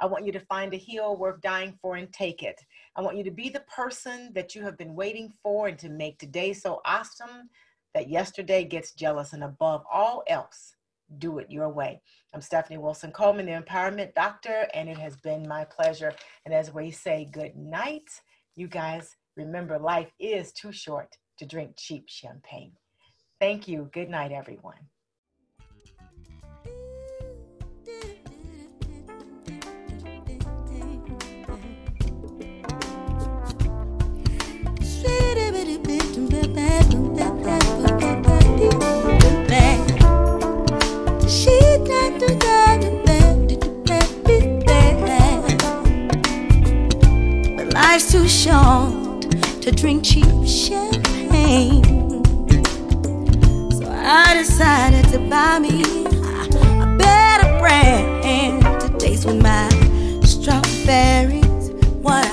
[0.00, 2.60] I want you to find a hill worth dying for and take it.
[2.96, 5.88] I want you to be the person that you have been waiting for and to
[5.88, 7.50] make today so awesome
[7.92, 9.32] that yesterday gets jealous.
[9.32, 10.76] And above all else,
[11.18, 12.00] do it your way.
[12.32, 16.14] I'm Stephanie Wilson Coleman, the Empowerment Doctor, and it has been my pleasure.
[16.44, 18.08] And as we say good night,
[18.54, 22.72] you guys remember life is too short to drink cheap champagne.
[23.40, 23.90] Thank you.
[23.92, 24.88] Good night, everyone.
[48.14, 49.22] too short
[49.60, 51.82] to drink cheap champagne.
[53.72, 59.68] So I decided to buy me a better brand to taste with my
[60.22, 61.70] strawberries.
[62.02, 62.24] What